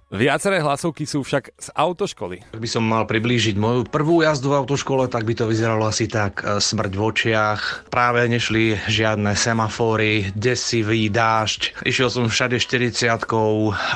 Viaceré 0.07 0.63
hlasovky 0.63 1.03
sú 1.03 1.27
však 1.27 1.59
z 1.59 1.69
autoškoly. 1.75 2.55
Ak 2.55 2.63
by 2.63 2.71
som 2.71 2.87
mal 2.87 3.11
priblížiť 3.11 3.59
moju 3.59 3.91
prvú 3.91 4.23
jazdu 4.23 4.55
v 4.55 4.63
autoškole, 4.63 5.11
tak 5.11 5.27
by 5.27 5.35
to 5.35 5.51
vyzeralo 5.51 5.83
asi 5.83 6.07
tak. 6.07 6.47
e, 6.47 6.63
Smrť 6.63 6.95
v 6.95 7.03
očiach, 7.03 7.91
práve 7.91 8.23
nešli 8.31 8.79
žiadne 8.87 9.35
semafóry, 9.35 10.31
desivý 10.39 11.11
dážď. 11.11 11.83
Išiel 11.83 12.07
som 12.15 12.31
všade 12.31 12.63
40 12.63 13.19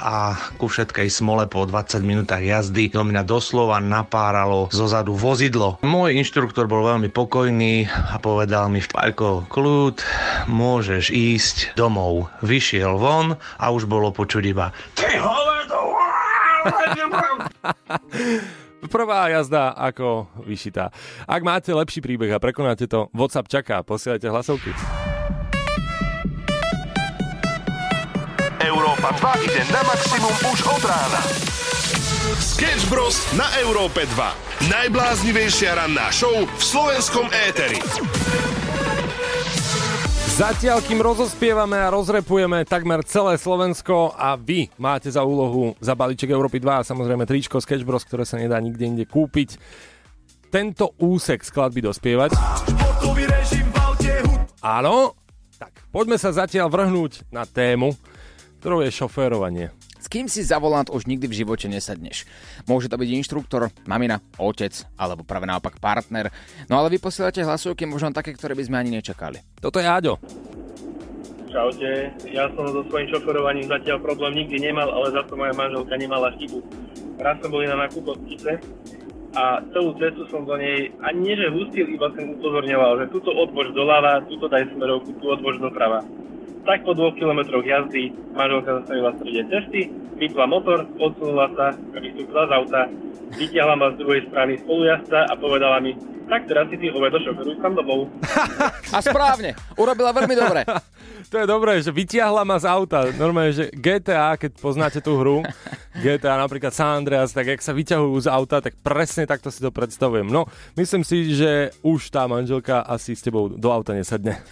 a 0.02 0.34
ku 0.58 0.66
všetkej 0.66 1.06
smole 1.06 1.46
po 1.46 1.62
20 1.62 2.02
minútach 2.02 2.42
jazdy 2.42 2.90
do 2.90 3.06
mňa 3.06 3.22
doslova 3.22 3.78
napáralo 3.78 4.66
zozadu 4.74 5.14
vozidlo. 5.14 5.78
Môj 5.86 6.18
inštruktor 6.18 6.66
bol 6.66 6.90
veľmi 6.90 7.06
pokojný 7.14 7.86
a 7.86 8.18
povedal 8.18 8.66
mi, 8.66 8.82
Paľko, 8.82 9.46
kľud, 9.46 10.02
môžeš 10.50 11.14
ísť 11.14 11.78
domov. 11.78 12.26
Vyšiel 12.42 12.98
von 12.98 13.38
a 13.62 13.70
už 13.70 13.86
bolo 13.86 14.10
počuť 14.10 14.42
iba 14.50 14.74
Ty 14.98 15.14
hovedo! 15.22 15.59
Prvá 18.94 19.28
jazda 19.28 19.76
ako 19.76 20.32
vyšitá. 20.40 20.88
Ak 21.28 21.44
máte 21.44 21.76
lepší 21.76 22.00
príbeh 22.00 22.32
a 22.32 22.40
prekonáte 22.40 22.88
to, 22.88 23.12
WhatsApp 23.12 23.52
čaká, 23.52 23.84
posielajte 23.84 24.32
hlasovky. 24.32 24.72
Európa 28.60 29.12
2 29.20 29.44
ide 29.44 29.62
na 29.68 29.82
maximum 29.84 30.32
už 30.52 30.58
od 30.64 30.82
rána. 30.84 31.20
Sketch 32.40 32.88
Bros. 32.88 33.20
na 33.36 33.44
Európe 33.60 34.08
2. 34.16 34.72
Najbláznivejšia 34.72 35.76
ranná 35.76 36.08
show 36.12 36.32
v 36.32 36.62
slovenskom 36.62 37.28
éteri. 37.48 37.80
Zatiaľ, 40.40 40.80
kým 40.80 41.04
rozospievame 41.04 41.76
a 41.76 41.92
rozrepujeme 41.92 42.64
takmer 42.64 43.04
celé 43.04 43.36
Slovensko 43.36 44.16
a 44.16 44.40
vy 44.40 44.72
máte 44.80 45.12
za 45.12 45.20
úlohu 45.20 45.76
za 45.84 45.92
balíček 45.92 46.32
Európy 46.32 46.56
2 46.64 46.80
a 46.80 46.86
samozrejme 46.88 47.28
tričko 47.28 47.60
Sketch 47.60 47.84
Bros, 47.84 48.08
ktoré 48.08 48.24
sa 48.24 48.40
nedá 48.40 48.56
nikde 48.56 48.88
inde 48.88 49.04
kúpiť, 49.04 49.60
tento 50.48 50.96
úsek 50.96 51.44
skladby 51.44 51.84
dospievať. 51.84 52.40
Áno, 54.64 55.12
tak 55.60 55.84
poďme 55.92 56.16
sa 56.16 56.32
zatiaľ 56.32 56.72
vrhnúť 56.72 57.28
na 57.28 57.44
tému, 57.44 57.92
ktorou 58.64 58.80
je 58.80 58.96
šoférovanie. 58.96 59.76
Kým 60.10 60.26
si 60.26 60.42
za 60.42 60.58
volant 60.58 60.90
už 60.90 61.06
nikdy 61.06 61.30
v 61.30 61.38
živote 61.46 61.70
nesadneš. 61.70 62.26
Môže 62.66 62.90
to 62.90 62.98
byť 62.98 63.08
inštruktor, 63.14 63.70
mamina, 63.86 64.18
otec, 64.42 64.74
alebo 64.98 65.22
práve 65.22 65.46
naopak 65.46 65.78
partner. 65.78 66.34
No 66.66 66.82
ale 66.82 66.90
vy 66.90 66.98
posielate 66.98 67.46
hlasovky 67.46 67.86
možno 67.86 68.10
také, 68.10 68.34
ktoré 68.34 68.58
by 68.58 68.66
sme 68.66 68.82
ani 68.82 68.98
nečakali. 68.98 69.38
Toto 69.62 69.78
je 69.78 69.86
Aďo. 69.86 70.18
Čaute, 71.46 72.10
ja 72.26 72.50
som 72.58 72.66
so 72.74 72.82
svojím 72.90 73.10
šoferovaním 73.14 73.70
zatiaľ 73.70 74.02
problém 74.02 74.42
nikdy 74.42 74.70
nemal, 74.70 74.90
ale 74.90 75.14
za 75.14 75.22
to 75.30 75.38
moja 75.38 75.54
manželka 75.54 75.94
nemala 75.94 76.34
chybu. 76.38 76.58
Raz 77.22 77.38
sme 77.38 77.48
boli 77.54 77.70
na 77.70 77.78
nákup 77.86 78.06
v 78.10 78.34
Kice 78.34 78.52
a 79.38 79.62
celú 79.70 79.94
cestu 79.98 80.26
som 80.26 80.42
do 80.42 80.58
nej 80.58 80.90
ani 81.06 81.18
nie 81.22 81.34
že 81.38 81.54
hustil, 81.54 81.86
iba 81.86 82.10
som 82.18 82.34
upozorňoval, 82.34 83.02
že 83.02 83.14
túto 83.14 83.30
odboč 83.30 83.70
doľava, 83.74 84.26
túto 84.26 84.50
daj 84.50 84.74
smerovku, 84.74 85.10
tu 85.22 85.26
odboč 85.30 85.58
doprava. 85.62 86.02
Tak 86.70 86.86
po 86.86 86.94
dvoch 86.94 87.18
kilometroch 87.18 87.66
jazdy 87.66 88.14
manželka 88.30 88.78
zastavila 88.78 89.10
v 89.10 89.16
strede 89.18 89.42
cesty, 89.50 89.80
vypla 90.22 90.46
motor, 90.46 90.86
odsunula 91.02 91.50
sa, 91.58 91.74
vystúpila 91.98 92.46
z 92.46 92.52
auta, 92.54 92.82
vytiahla 93.34 93.74
ma 93.74 93.90
z 93.90 93.98
druhej 93.98 94.22
strany 94.30 94.54
spolujazca 94.62 95.26
a 95.26 95.34
povedala 95.34 95.82
mi, 95.82 95.98
tak 96.30 96.46
teraz 96.46 96.70
si 96.70 96.78
ty 96.78 96.86
hovedo 96.94 97.18
šoferuj 97.26 97.58
tam 97.58 97.74
domov. 97.74 98.06
A 98.94 99.02
správne, 99.02 99.58
urobila 99.74 100.14
veľmi 100.14 100.34
dobre. 100.38 100.62
To 101.30 101.38
je 101.38 101.46
dobré, 101.46 101.78
že 101.78 101.94
vytiahla 101.94 102.42
ma 102.42 102.58
z 102.58 102.66
auta. 102.66 103.06
Normálne, 103.14 103.54
že 103.54 103.70
GTA, 103.70 104.34
keď 104.34 104.50
poznáte 104.58 104.98
tú 104.98 105.14
hru, 105.14 105.46
GTA 106.02 106.42
napríklad 106.42 106.74
San 106.74 107.06
Andreas, 107.06 107.30
tak 107.30 107.46
jak 107.46 107.62
sa 107.62 107.70
vyťahujú 107.70 108.26
z 108.26 108.26
auta, 108.26 108.58
tak 108.58 108.74
presne 108.82 109.30
takto 109.30 109.46
si 109.46 109.62
to 109.62 109.70
predstavujem. 109.70 110.26
No, 110.26 110.50
myslím 110.74 111.06
si, 111.06 111.30
že 111.30 111.70
už 111.86 112.10
tá 112.10 112.26
manželka 112.26 112.82
asi 112.82 113.14
s 113.14 113.22
tebou 113.22 113.46
do 113.46 113.68
auta 113.70 113.94
nesadne. 113.94 114.42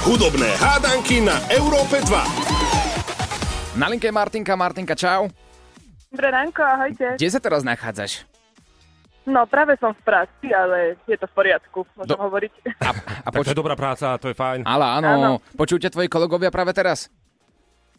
Hudobné 0.00 0.48
hádanky 0.56 1.20
na 1.20 1.36
Európe 1.52 2.00
2. 2.00 3.76
Na 3.76 3.84
linke 3.84 4.08
je 4.08 4.14
Martinka. 4.14 4.56
Martinka, 4.56 4.96
čau. 4.96 5.28
Dobré 6.08 6.32
ránko, 6.32 6.64
ahojte. 6.64 7.20
Kde 7.20 7.28
sa 7.28 7.36
teraz 7.36 7.60
nachádzaš? 7.60 8.24
No, 9.28 9.44
práve 9.44 9.76
som 9.76 9.92
v 9.92 10.00
práci, 10.00 10.48
ale 10.50 10.96
je 11.04 11.14
to 11.14 11.28
v 11.28 11.34
poriadku, 11.36 11.84
môžem 11.94 12.16
Do- 12.16 12.18
hovoriť. 12.18 12.52
A 12.80 12.90
Tak 13.30 13.44
to 13.44 13.52
je 13.52 13.60
dobrá 13.60 13.76
práca, 13.76 14.16
to 14.16 14.32
je 14.32 14.34
fajn. 14.34 14.64
Ale 14.64 14.84
áno, 14.98 15.08
Áno. 15.12 15.30
počujú 15.54 15.76
ťa 15.78 15.92
tvoji 15.92 16.08
kolegovia 16.08 16.48
práve 16.48 16.72
teraz? 16.72 17.12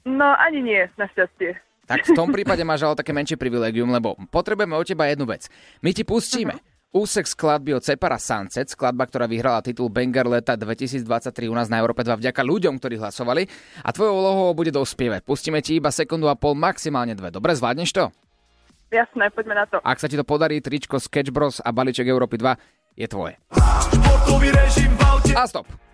No, 0.01 0.33
ani 0.35 0.59
nie, 0.59 0.81
našťastie. 0.97 1.53
Tak 1.85 2.09
v 2.09 2.17
tom 2.17 2.33
prípade 2.33 2.65
máš 2.65 2.81
ale 2.81 2.97
také 2.97 3.13
menšie 3.13 3.37
privilegium, 3.37 3.87
lebo 3.87 4.17
potrebujeme 4.27 4.73
od 4.73 4.83
teba 4.83 5.05
jednu 5.05 5.29
vec. 5.29 5.45
My 5.79 5.93
ti 5.93 6.01
pustíme 6.01 6.57
Úsek 6.91 7.23
skladby 7.23 7.79
od 7.79 7.87
Cepara 7.87 8.19
Sunset, 8.19 8.67
skladba, 8.67 9.07
ktorá 9.07 9.23
vyhrala 9.23 9.63
titul 9.63 9.87
Banger 9.87 10.27
leta 10.27 10.59
2023 10.59 11.47
u 11.47 11.55
nás 11.55 11.71
na 11.71 11.79
Európe 11.79 12.03
2 12.03 12.19
vďaka 12.19 12.43
ľuďom, 12.43 12.83
ktorí 12.83 12.99
hlasovali. 12.99 13.47
A 13.79 13.95
tvojou 13.95 14.11
úlohou 14.11 14.51
bude 14.51 14.75
dospievať. 14.75 15.23
Pustíme 15.23 15.63
ti 15.63 15.79
iba 15.79 15.87
sekundu 15.87 16.27
a 16.27 16.35
pol, 16.35 16.51
maximálne 16.51 17.15
dve. 17.15 17.31
Dobre, 17.31 17.55
zvládneš 17.55 17.95
to? 17.95 18.11
Jasné, 18.91 19.31
poďme 19.31 19.55
na 19.55 19.65
to. 19.71 19.79
Ak 19.79 20.03
sa 20.03 20.11
ti 20.11 20.19
to 20.19 20.27
podarí, 20.27 20.59
tričko 20.59 20.99
Sketch 20.99 21.31
Bros 21.31 21.63
a 21.63 21.71
balíček 21.71 22.11
Európy 22.11 22.35
2 22.35 22.99
je 22.99 23.07
tvoje. 23.07 23.39
A 25.31 25.47
stop. 25.47 25.90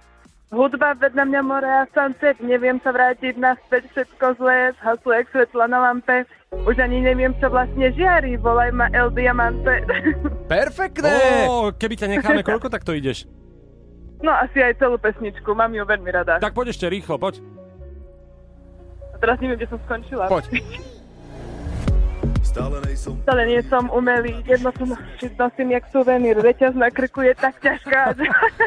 Hudba 0.48 0.96
vedľa 0.96 1.28
mňa 1.28 1.42
more 1.44 1.68
a 1.68 1.84
sunset, 1.92 2.40
neviem 2.40 2.80
sa 2.80 2.96
vrátiť 2.96 3.36
naspäť, 3.36 3.84
všetko 3.92 4.40
zlé, 4.40 4.72
zhaslo 4.80 5.12
jak 5.12 5.28
svetla 5.36 5.68
na 5.68 5.80
lampe. 5.92 6.24
Už 6.64 6.80
ani 6.80 7.04
neviem, 7.04 7.36
čo 7.44 7.52
vlastne 7.52 7.92
žiari, 7.92 8.40
volaj 8.40 8.72
ma 8.72 8.88
El 8.96 9.12
Diamante. 9.12 9.84
Perfektné! 10.56 11.52
Ó, 11.52 11.76
keby 11.76 12.00
ťa 12.00 12.08
necháme, 12.16 12.48
koľko 12.48 12.72
tak 12.72 12.88
to 12.88 12.96
ideš? 12.96 13.28
No 14.24 14.32
asi 14.32 14.64
aj 14.64 14.80
celú 14.80 14.96
pesničku, 14.96 15.52
mám 15.52 15.76
ju 15.76 15.84
veľmi 15.84 16.10
rada. 16.16 16.40
Tak 16.40 16.56
poď 16.56 16.72
ešte 16.72 16.88
rýchlo, 16.88 17.20
poď. 17.20 17.44
A 19.12 19.16
teraz 19.20 19.36
neviem, 19.44 19.60
kde 19.60 19.68
som 19.68 19.80
skončila. 19.84 20.32
Poď. 20.32 20.48
Stále 22.58 22.78
nejsom... 22.90 23.14
Stále 23.22 23.42
nie 23.46 23.62
som 23.70 23.86
umelý, 23.94 24.34
jedno 24.50 24.74
som 24.74 24.90
nosím 25.38 25.68
jak 25.78 25.86
suvenír, 25.94 26.42
reťaz 26.42 26.74
na 26.74 26.90
krku 26.90 27.22
je 27.22 27.38
tak 27.38 27.54
ťažká. 27.62 28.18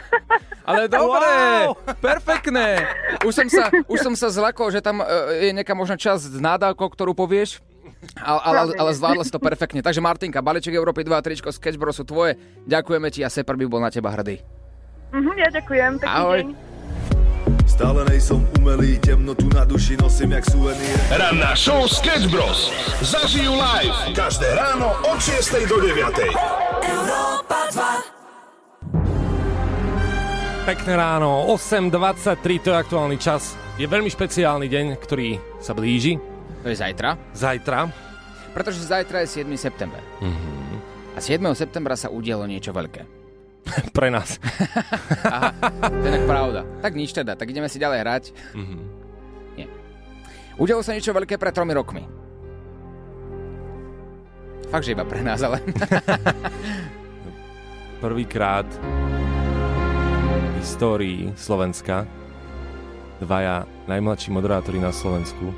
Ale 0.70 0.86
dobre, 0.86 1.26
wow. 1.66 1.74
perfektné. 1.98 2.86
Už 3.26 3.34
som 3.34 3.48
sa, 3.50 3.74
už 3.90 3.98
som 3.98 4.14
sa 4.14 4.30
zlakol, 4.30 4.70
že 4.70 4.78
tam 4.78 5.02
uh, 5.02 5.34
je 5.34 5.50
nejaká 5.50 5.74
možno 5.74 5.98
časť 5.98 6.38
s 6.38 6.38
nádavkou, 6.38 6.86
ktorú 6.86 7.18
povieš. 7.18 7.58
Ale, 8.22 8.40
ale, 8.40 8.72
ale 8.78 8.90
zvládla 8.94 9.26
si 9.26 9.34
to 9.34 9.42
perfektne. 9.42 9.82
Takže 9.82 10.00
Martinka, 10.00 10.40
balíček 10.40 10.72
Európy 10.72 11.04
2 11.04 11.10
a 11.10 11.20
tričko 11.20 11.50
Sketchbro 11.50 11.90
sú 11.90 12.06
tvoje. 12.06 12.38
Ďakujeme 12.64 13.10
ti 13.10 13.26
a 13.26 13.28
Separ 13.28 13.58
by 13.58 13.66
bol 13.66 13.82
na 13.82 13.90
teba 13.90 14.14
hrdý. 14.14 14.40
Mhm, 15.10 15.32
ja 15.36 15.48
ďakujem, 15.50 15.98
pekný 15.98 16.14
Ahoj. 16.14 16.40
deň. 16.46 16.69
Stále 17.70 18.02
nejsom 18.10 18.42
umelý, 18.58 18.98
temnotu 18.98 19.46
na 19.54 19.62
duši 19.62 19.94
nosím 20.02 20.34
jak 20.34 20.44
suvenír. 20.50 20.98
Ranná 21.14 21.54
show 21.54 21.86
Sketch 21.86 22.26
Bros. 22.26 22.74
Zažijú 22.98 23.54
live 23.54 24.10
každé 24.10 24.58
ráno 24.58 24.90
od 25.06 25.22
6 25.22 25.70
do 25.70 25.78
9. 25.78 26.02
Európa 26.82 27.70
2. 30.66 30.66
Pekné 30.66 30.92
ráno, 30.98 31.46
8.23, 31.54 32.58
to 32.58 32.74
je 32.74 32.76
aktuálny 32.76 33.16
čas. 33.22 33.54
Je 33.78 33.86
veľmi 33.86 34.10
špeciálny 34.10 34.66
deň, 34.66 34.98
ktorý 34.98 35.38
sa 35.62 35.70
blíži. 35.70 36.18
To 36.66 36.68
je 36.68 36.76
zajtra. 36.76 37.14
Zajtra. 37.32 37.86
Pretože 38.50 38.82
zajtra 38.82 39.22
je 39.22 39.46
7. 39.46 39.54
september. 39.54 40.02
Mhm. 40.18 41.14
A 41.14 41.22
7. 41.22 41.46
septembra 41.54 41.94
sa 41.94 42.10
udialo 42.10 42.50
niečo 42.50 42.74
veľké. 42.74 43.19
Pre 43.96 44.08
nás. 44.10 44.40
Aha, 45.26 45.50
to 45.80 46.04
je 46.04 46.12
tak 46.16 46.26
pravda. 46.26 46.60
Tak 46.80 46.92
nič 46.96 47.10
teda, 47.12 47.36
tak 47.36 47.50
ideme 47.50 47.68
si 47.68 47.78
ďalej 47.78 47.98
hrať. 48.02 48.24
Mhm. 48.56 48.78
Nie. 49.56 49.66
Udialo 50.56 50.84
sa 50.84 50.96
niečo 50.96 51.14
veľké 51.14 51.36
pred 51.36 51.54
tromi 51.54 51.72
rokmi. 51.76 52.04
Fakt, 54.70 54.86
že 54.86 54.94
iba 54.94 55.02
pre 55.02 55.18
nás, 55.18 55.42
ale... 55.42 55.58
Prvýkrát 58.04 58.64
v 60.46 60.62
histórii 60.62 61.34
Slovenska 61.34 62.06
dvaja 63.18 63.66
najmladší 63.90 64.30
moderátori 64.30 64.78
na 64.78 64.94
Slovensku, 64.94 65.50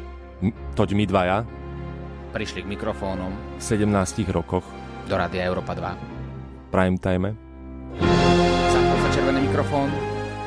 toť 0.73 0.97
my 0.97 1.05
dvaja, 1.05 1.45
Prišli 2.33 2.65
k 2.65 2.73
mikrofónom 2.73 3.29
v 3.29 3.61
17 3.61 3.93
rokoch 4.33 4.65
do 5.05 5.21
Rádia 5.21 5.45
Európa 5.45 5.77
2. 5.77 6.73
prime 6.73 6.97
time 6.97 7.37
červený 9.23 9.47
mikrofón, 9.47 9.87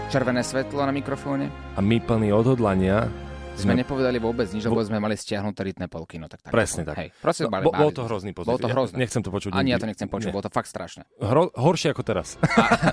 červené 0.10 0.44
svetlo 0.44 0.84
na 0.84 0.92
mikrofóne. 0.92 1.48
a 1.48 1.80
my 1.80 1.96
plní 1.98 2.28
odhodlania 2.30 3.08
Sme 3.56 3.72
nepovedali 3.72 4.20
vôbec 4.20 4.52
nič, 4.52 4.68
lebo 4.68 4.84
sme 4.84 5.00
mali 5.00 5.16
stiahnuté 5.16 5.64
rytné 5.64 5.88
polky. 5.88 6.20
No 6.20 6.28
tak, 6.28 6.44
tak 6.44 6.52
Presne 6.52 6.84
tak. 6.84 7.00
Hej, 7.00 7.16
prosím, 7.16 7.48
No, 7.48 7.56
mali, 7.56 7.64
bo- 7.64 7.72
mali- 7.72 7.80
bol 7.80 7.92
to 7.94 8.04
hrozný 8.04 8.36
pocit. 8.36 8.52
Bolo 8.52 8.60
to 8.60 8.68
Ja 8.68 8.76
hrozné. 8.76 8.96
nechcem 9.00 9.24
to 9.24 9.32
počuť 9.32 9.56
Ani 9.56 9.72
ja 9.72 9.80
to 9.80 9.88
nechcem 9.88 10.12
počuť, 10.12 10.28
Nie. 10.28 10.36
bolo 10.36 10.44
to 10.44 10.52
fakt 10.52 10.68
strašné. 10.68 11.08
Hro, 11.16 11.56
horšie 11.56 11.96
ako 11.96 12.04
teraz. 12.04 12.36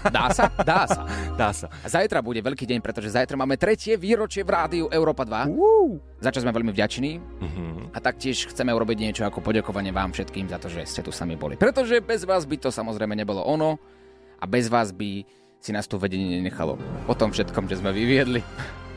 Dá 0.07 0.31
sa? 0.31 0.55
Dá 0.55 0.87
sa. 0.87 1.03
Dá 1.43 1.51
sa. 1.51 1.67
A 1.67 1.91
zajtra 1.91 2.23
bude 2.23 2.39
veľký 2.39 2.63
deň, 2.65 2.79
pretože 2.79 3.11
zajtra 3.11 3.35
máme 3.35 3.59
tretie 3.59 3.99
výročie 3.99 4.47
v 4.47 4.55
rádiu 4.55 4.87
Európa 4.87 5.27
2. 5.27 5.51
Uh. 5.51 5.99
Za 6.23 6.31
čo 6.31 6.39
sme 6.39 6.55
veľmi 6.55 6.71
vďační. 6.71 7.19
Mhm. 7.19 7.91
A 7.91 7.99
taktiež 7.99 8.47
chceme 8.47 8.71
urobiť 8.71 8.99
niečo 9.01 9.27
ako 9.27 9.43
poďakovanie 9.43 9.91
vám 9.91 10.15
všetkým 10.15 10.47
za 10.47 10.63
to, 10.63 10.71
že 10.71 10.87
ste 10.87 11.03
tu 11.03 11.11
sami 11.11 11.35
boli. 11.35 11.59
Pretože 11.59 11.99
bez 11.99 12.23
vás 12.23 12.47
by 12.47 12.55
to 12.57 12.71
samozrejme 12.71 13.19
nebolo 13.19 13.43
ono 13.43 13.83
a 14.39 14.47
bez 14.47 14.71
vás 14.71 14.95
by 14.95 15.27
si 15.63 15.71
nás 15.71 15.87
tu 15.87 15.95
vedenie 15.95 16.43
nenechalo. 16.43 16.75
O 17.07 17.15
tom 17.15 17.31
všetkom, 17.31 17.71
že 17.71 17.79
sme 17.79 17.95
vyviedli. 17.95 18.43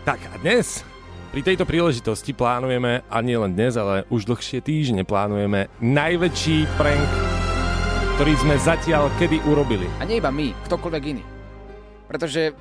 Tak 0.01 0.17
a 0.33 0.41
dnes 0.41 0.81
pri 1.29 1.45
tejto 1.45 1.67
príležitosti 1.69 2.33
plánujeme, 2.33 3.05
a 3.05 3.17
nie 3.21 3.37
len 3.37 3.53
dnes, 3.53 3.77
ale 3.77 4.07
už 4.09 4.25
dlhšie 4.25 4.65
týždne 4.65 5.05
plánujeme 5.05 5.69
najväčší 5.77 6.65
prank, 6.73 7.05
ktorý 8.17 8.33
sme 8.39 8.55
zatiaľ 8.57 9.13
kedy 9.21 9.45
urobili. 9.45 9.85
A 10.01 10.09
nie 10.09 10.17
iba 10.17 10.33
my, 10.33 10.55
ktokoľvek 10.65 11.03
iný. 11.05 11.23
Pretože 12.09 12.55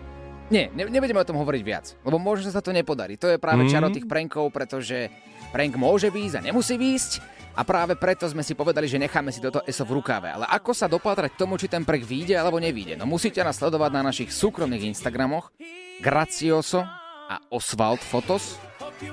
nie, 0.53 0.69
ne, 0.77 0.85
nebudeme 0.90 1.23
o 1.23 1.29
tom 1.29 1.40
hovoriť 1.40 1.62
viac, 1.64 1.97
lebo 2.05 2.21
možno 2.21 2.53
sa 2.53 2.61
to 2.61 2.75
nepodarí. 2.75 3.17
To 3.17 3.33
je 3.33 3.40
práve 3.40 3.64
Mm. 3.64 3.71
čaro 3.73 3.88
tých 3.88 4.05
prankov, 4.05 4.53
pretože 4.53 5.09
prank 5.55 5.79
môže 5.79 6.11
výjsť 6.11 6.43
a 6.43 6.45
nemusí 6.51 6.75
výjsť. 6.75 7.12
A 7.55 7.62
práve 7.62 7.95
preto 7.95 8.27
sme 8.27 8.43
si 8.43 8.59
povedali, 8.59 8.90
že 8.90 8.99
necháme 8.99 9.31
si 9.31 9.38
toto 9.38 9.62
ESO 9.62 9.87
v 9.87 10.03
rukáve. 10.03 10.27
Ale 10.27 10.43
ako 10.51 10.75
sa 10.75 10.90
dopatrať 10.90 11.38
tomu, 11.38 11.55
či 11.55 11.71
ten 11.71 11.87
prank 11.87 12.03
vyjde 12.03 12.35
alebo 12.35 12.59
nevyjde? 12.59 12.99
No 12.99 13.07
musíte 13.07 13.38
nás 13.47 13.62
sledovať 13.62 13.90
na 13.95 14.03
našich 14.03 14.35
súkromných 14.35 14.90
Instagramoch 14.90 15.55
Gracioso 16.03 16.83
a 17.31 17.38
Oswald 17.55 18.03
Fotos. 18.03 18.59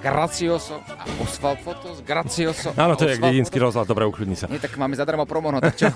Gracioso 0.02 0.82
a 0.90 1.06
Oswald 1.22 1.62
Fotos. 1.62 2.02
Gracioso 2.02 2.74
Áno, 2.74 2.98
to 2.98 3.06
je 3.06 3.22
dedinský 3.22 3.62
rozhľad, 3.62 3.86
dobre, 3.86 4.10
ukľudni 4.10 4.34
sa. 4.34 4.50
Nie, 4.50 4.58
tak 4.58 4.74
máme 4.82 4.98
zadarmo 4.98 5.30
promo, 5.30 5.54
no 5.54 5.62
tak 5.62 5.78
čo? 5.78 5.94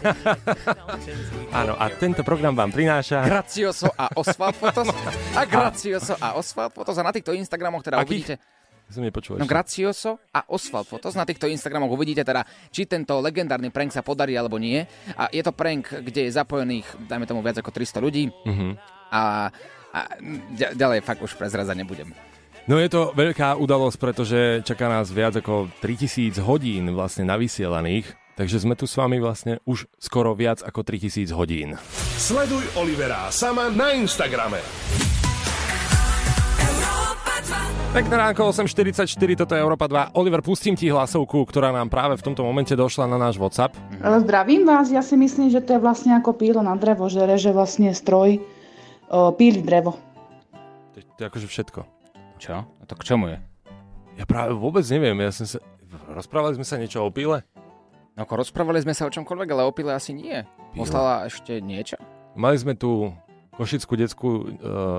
Áno, 1.66 1.74
a 1.74 1.86
tento 1.98 2.22
program 2.22 2.54
vám 2.54 2.70
prináša... 2.70 3.26
Gracioso 3.26 3.90
a 3.98 4.14
Oswald 4.14 4.54
Fotos. 4.54 4.86
A 5.40 5.50
Gracioso 5.50 6.14
a 6.22 6.38
Oswald 6.38 6.78
Fotos. 6.78 6.96
A 6.98 7.04
na 7.04 7.10
týchto 7.10 7.34
Instagramoch 7.34 7.82
teda 7.82 7.98
Akých? 7.98 8.06
uvidíte... 8.06 8.36
Som 8.86 9.02
nepočul 9.02 9.38
No. 9.38 9.46
Gracioso 9.46 10.22
a 10.30 10.46
Oswald 10.48 10.86
Fotos. 10.86 11.14
Na 11.14 11.26
týchto 11.26 11.46
Instagramoch 11.46 11.90
uvidíte 11.90 12.22
teda, 12.22 12.42
či 12.70 12.86
tento 12.86 13.18
legendárny 13.18 13.70
prank 13.70 13.90
sa 13.90 14.00
podarí 14.00 14.34
alebo 14.34 14.56
nie. 14.56 14.86
A 15.14 15.28
je 15.30 15.42
to 15.42 15.52
prank, 15.52 15.90
kde 16.02 16.30
je 16.30 16.32
zapojených, 16.32 16.86
dajme 17.02 17.26
tomu 17.26 17.42
viac 17.42 17.58
ako 17.58 17.72
300 17.72 17.98
ľudí. 18.00 18.30
Mhm. 18.46 18.68
A, 19.10 19.50
a 19.90 20.00
ďa- 20.54 20.74
ďalej 20.74 21.00
fakt 21.02 21.20
už 21.20 21.34
prezrazať 21.34 21.76
nebudem. 21.76 22.14
No 22.66 22.78
je 22.78 22.90
to 22.90 23.14
veľká 23.14 23.58
udalosť, 23.58 23.98
pretože 23.98 24.40
čaká 24.66 24.90
nás 24.90 25.10
viac 25.10 25.38
ako 25.38 25.70
3000 25.80 26.42
hodín 26.42 26.90
vlastne 26.90 27.22
navysielaných, 27.24 28.10
takže 28.34 28.58
sme 28.58 28.74
tu 28.74 28.86
s 28.86 28.98
vami 28.98 29.22
vlastne 29.22 29.62
už 29.64 29.86
skoro 29.98 30.34
viac 30.34 30.62
ako 30.62 30.82
3000 30.82 31.30
hodín. 31.32 31.78
Sleduj 32.18 32.66
Olivera 32.74 33.30
Sama 33.30 33.70
na 33.70 33.94
Instagrame. 33.94 34.66
Pekné 37.96 38.20
ránko, 38.20 38.52
8.44, 38.52 39.08
toto 39.40 39.56
je 39.56 39.64
Európa 39.64 39.88
2. 39.88 40.20
Oliver, 40.20 40.44
pustím 40.44 40.76
ti 40.76 40.92
hlasovku, 40.92 41.48
ktorá 41.48 41.72
nám 41.72 41.88
práve 41.88 42.20
v 42.20 42.28
tomto 42.28 42.44
momente 42.44 42.76
došla 42.76 43.08
na 43.08 43.16
náš 43.16 43.40
WhatsApp. 43.40 43.72
Zdravím 44.04 44.68
vás, 44.68 44.92
ja 44.92 45.00
si 45.00 45.16
myslím, 45.16 45.48
že 45.48 45.64
to 45.64 45.80
je 45.80 45.80
vlastne 45.80 46.12
ako 46.20 46.36
pílo 46.36 46.60
na 46.60 46.76
drevo, 46.76 47.08
že 47.08 47.24
reže 47.24 47.56
vlastne 47.56 47.96
stroj 47.96 48.44
o, 49.08 49.32
píli 49.32 49.64
drevo. 49.64 49.96
To 50.92 50.96
je, 51.00 51.04
to 51.08 51.20
je 51.24 51.28
akože 51.32 51.48
všetko. 51.48 51.80
Čo? 52.36 52.68
A 52.68 52.84
to 52.84 53.00
k 53.00 53.08
čomu 53.08 53.32
je? 53.32 53.40
Ja 54.20 54.28
práve 54.28 54.52
vôbec 54.60 54.84
neviem, 54.92 55.16
ja 55.24 55.32
som 55.32 55.48
sa... 55.48 55.64
Rozprávali 56.12 56.60
sme 56.60 56.68
sa 56.68 56.76
niečo 56.76 57.00
o 57.00 57.08
píle? 57.08 57.48
No 58.20 58.28
ako 58.28 58.44
rozprávali 58.44 58.84
sme 58.84 58.92
sa 58.92 59.08
o 59.08 59.14
čomkoľvek, 59.16 59.56
ale 59.56 59.64
o 59.64 59.72
pile 59.72 59.96
asi 59.96 60.12
nie. 60.12 60.44
Poslala 60.76 61.32
ešte 61.32 61.64
niečo? 61.64 61.96
Mali 62.36 62.60
sme 62.60 62.76
tu 62.76 63.16
Košickú 63.56 63.96
detskú 63.96 64.30
uh, 64.44 64.48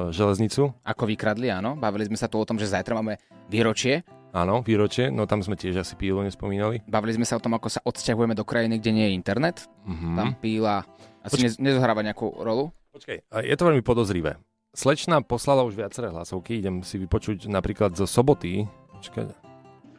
železnicu. 0.08 0.72
Ako 0.80 1.04
vykradli, 1.04 1.52
áno. 1.52 1.76
Bavili 1.76 2.08
sme 2.08 2.16
sa 2.16 2.24
tu 2.24 2.40
o 2.40 2.48
tom, 2.48 2.56
že 2.56 2.72
zajtra 2.72 2.96
máme 2.96 3.20
výročie. 3.52 4.00
Áno, 4.32 4.64
výročie, 4.64 5.12
no 5.12 5.28
tam 5.28 5.44
sme 5.44 5.60
tiež 5.60 5.84
asi 5.84 5.92
pílu 5.92 6.24
nespomínali. 6.24 6.80
Bavili 6.88 7.20
sme 7.20 7.28
sa 7.28 7.36
o 7.36 7.44
tom, 7.44 7.52
ako 7.52 7.68
sa 7.68 7.84
odsťahujeme 7.84 8.32
do 8.32 8.48
krajiny, 8.48 8.80
kde 8.80 8.90
nie 8.96 9.06
je 9.08 9.16
internet. 9.16 9.68
Mhm. 9.84 10.08
Tam 10.16 10.28
píla 10.40 10.88
asi 11.20 11.36
Počkej. 11.36 11.44
nez- 11.44 11.60
nezohráva 11.60 12.00
nejakú 12.00 12.32
rolu. 12.40 12.72
Počkej, 12.96 13.28
je 13.44 13.56
to 13.60 13.66
veľmi 13.68 13.84
podozrivé. 13.84 14.40
Slečna 14.72 15.20
poslala 15.20 15.64
už 15.64 15.76
viaceré 15.76 16.08
hlasovky, 16.08 16.60
idem 16.60 16.80
si 16.80 16.96
vypočuť 16.96 17.48
napríklad 17.52 17.92
zo 17.92 18.08
soboty. 18.08 18.64
Počkaj, 18.96 19.46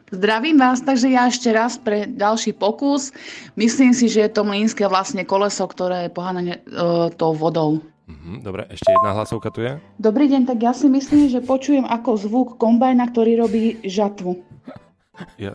Zdravím 0.08 0.56
vás, 0.56 0.80
takže 0.80 1.12
ja 1.12 1.28
ešte 1.28 1.52
raz 1.52 1.76
pre 1.76 2.08
ďalší 2.08 2.56
pokus. 2.56 3.12
Myslím 3.60 3.92
si, 3.92 4.08
že 4.08 4.24
je 4.24 4.30
to 4.32 4.40
mlínske 4.40 4.80
vlastne 4.88 5.20
koleso, 5.28 5.68
ktoré 5.68 6.08
je 6.08 6.16
pohánané 6.16 6.64
e, 6.64 7.12
tou 7.12 7.36
vodou. 7.36 7.84
Mhm, 8.08 8.40
dobre, 8.40 8.64
ešte 8.72 8.90
jedna 8.90 9.12
hlasovka 9.12 9.52
tu 9.52 9.60
je. 9.62 9.76
Dobrý 10.00 10.26
deň, 10.32 10.48
tak 10.48 10.58
ja 10.64 10.72
si 10.72 10.88
myslím, 10.88 11.28
že 11.28 11.44
počujem 11.44 11.84
ako 11.84 12.16
zvuk 12.16 12.48
kombajna, 12.56 13.06
ktorý 13.12 13.44
robí 13.44 13.78
žatvu. 13.84 14.40
Ja, 15.36 15.54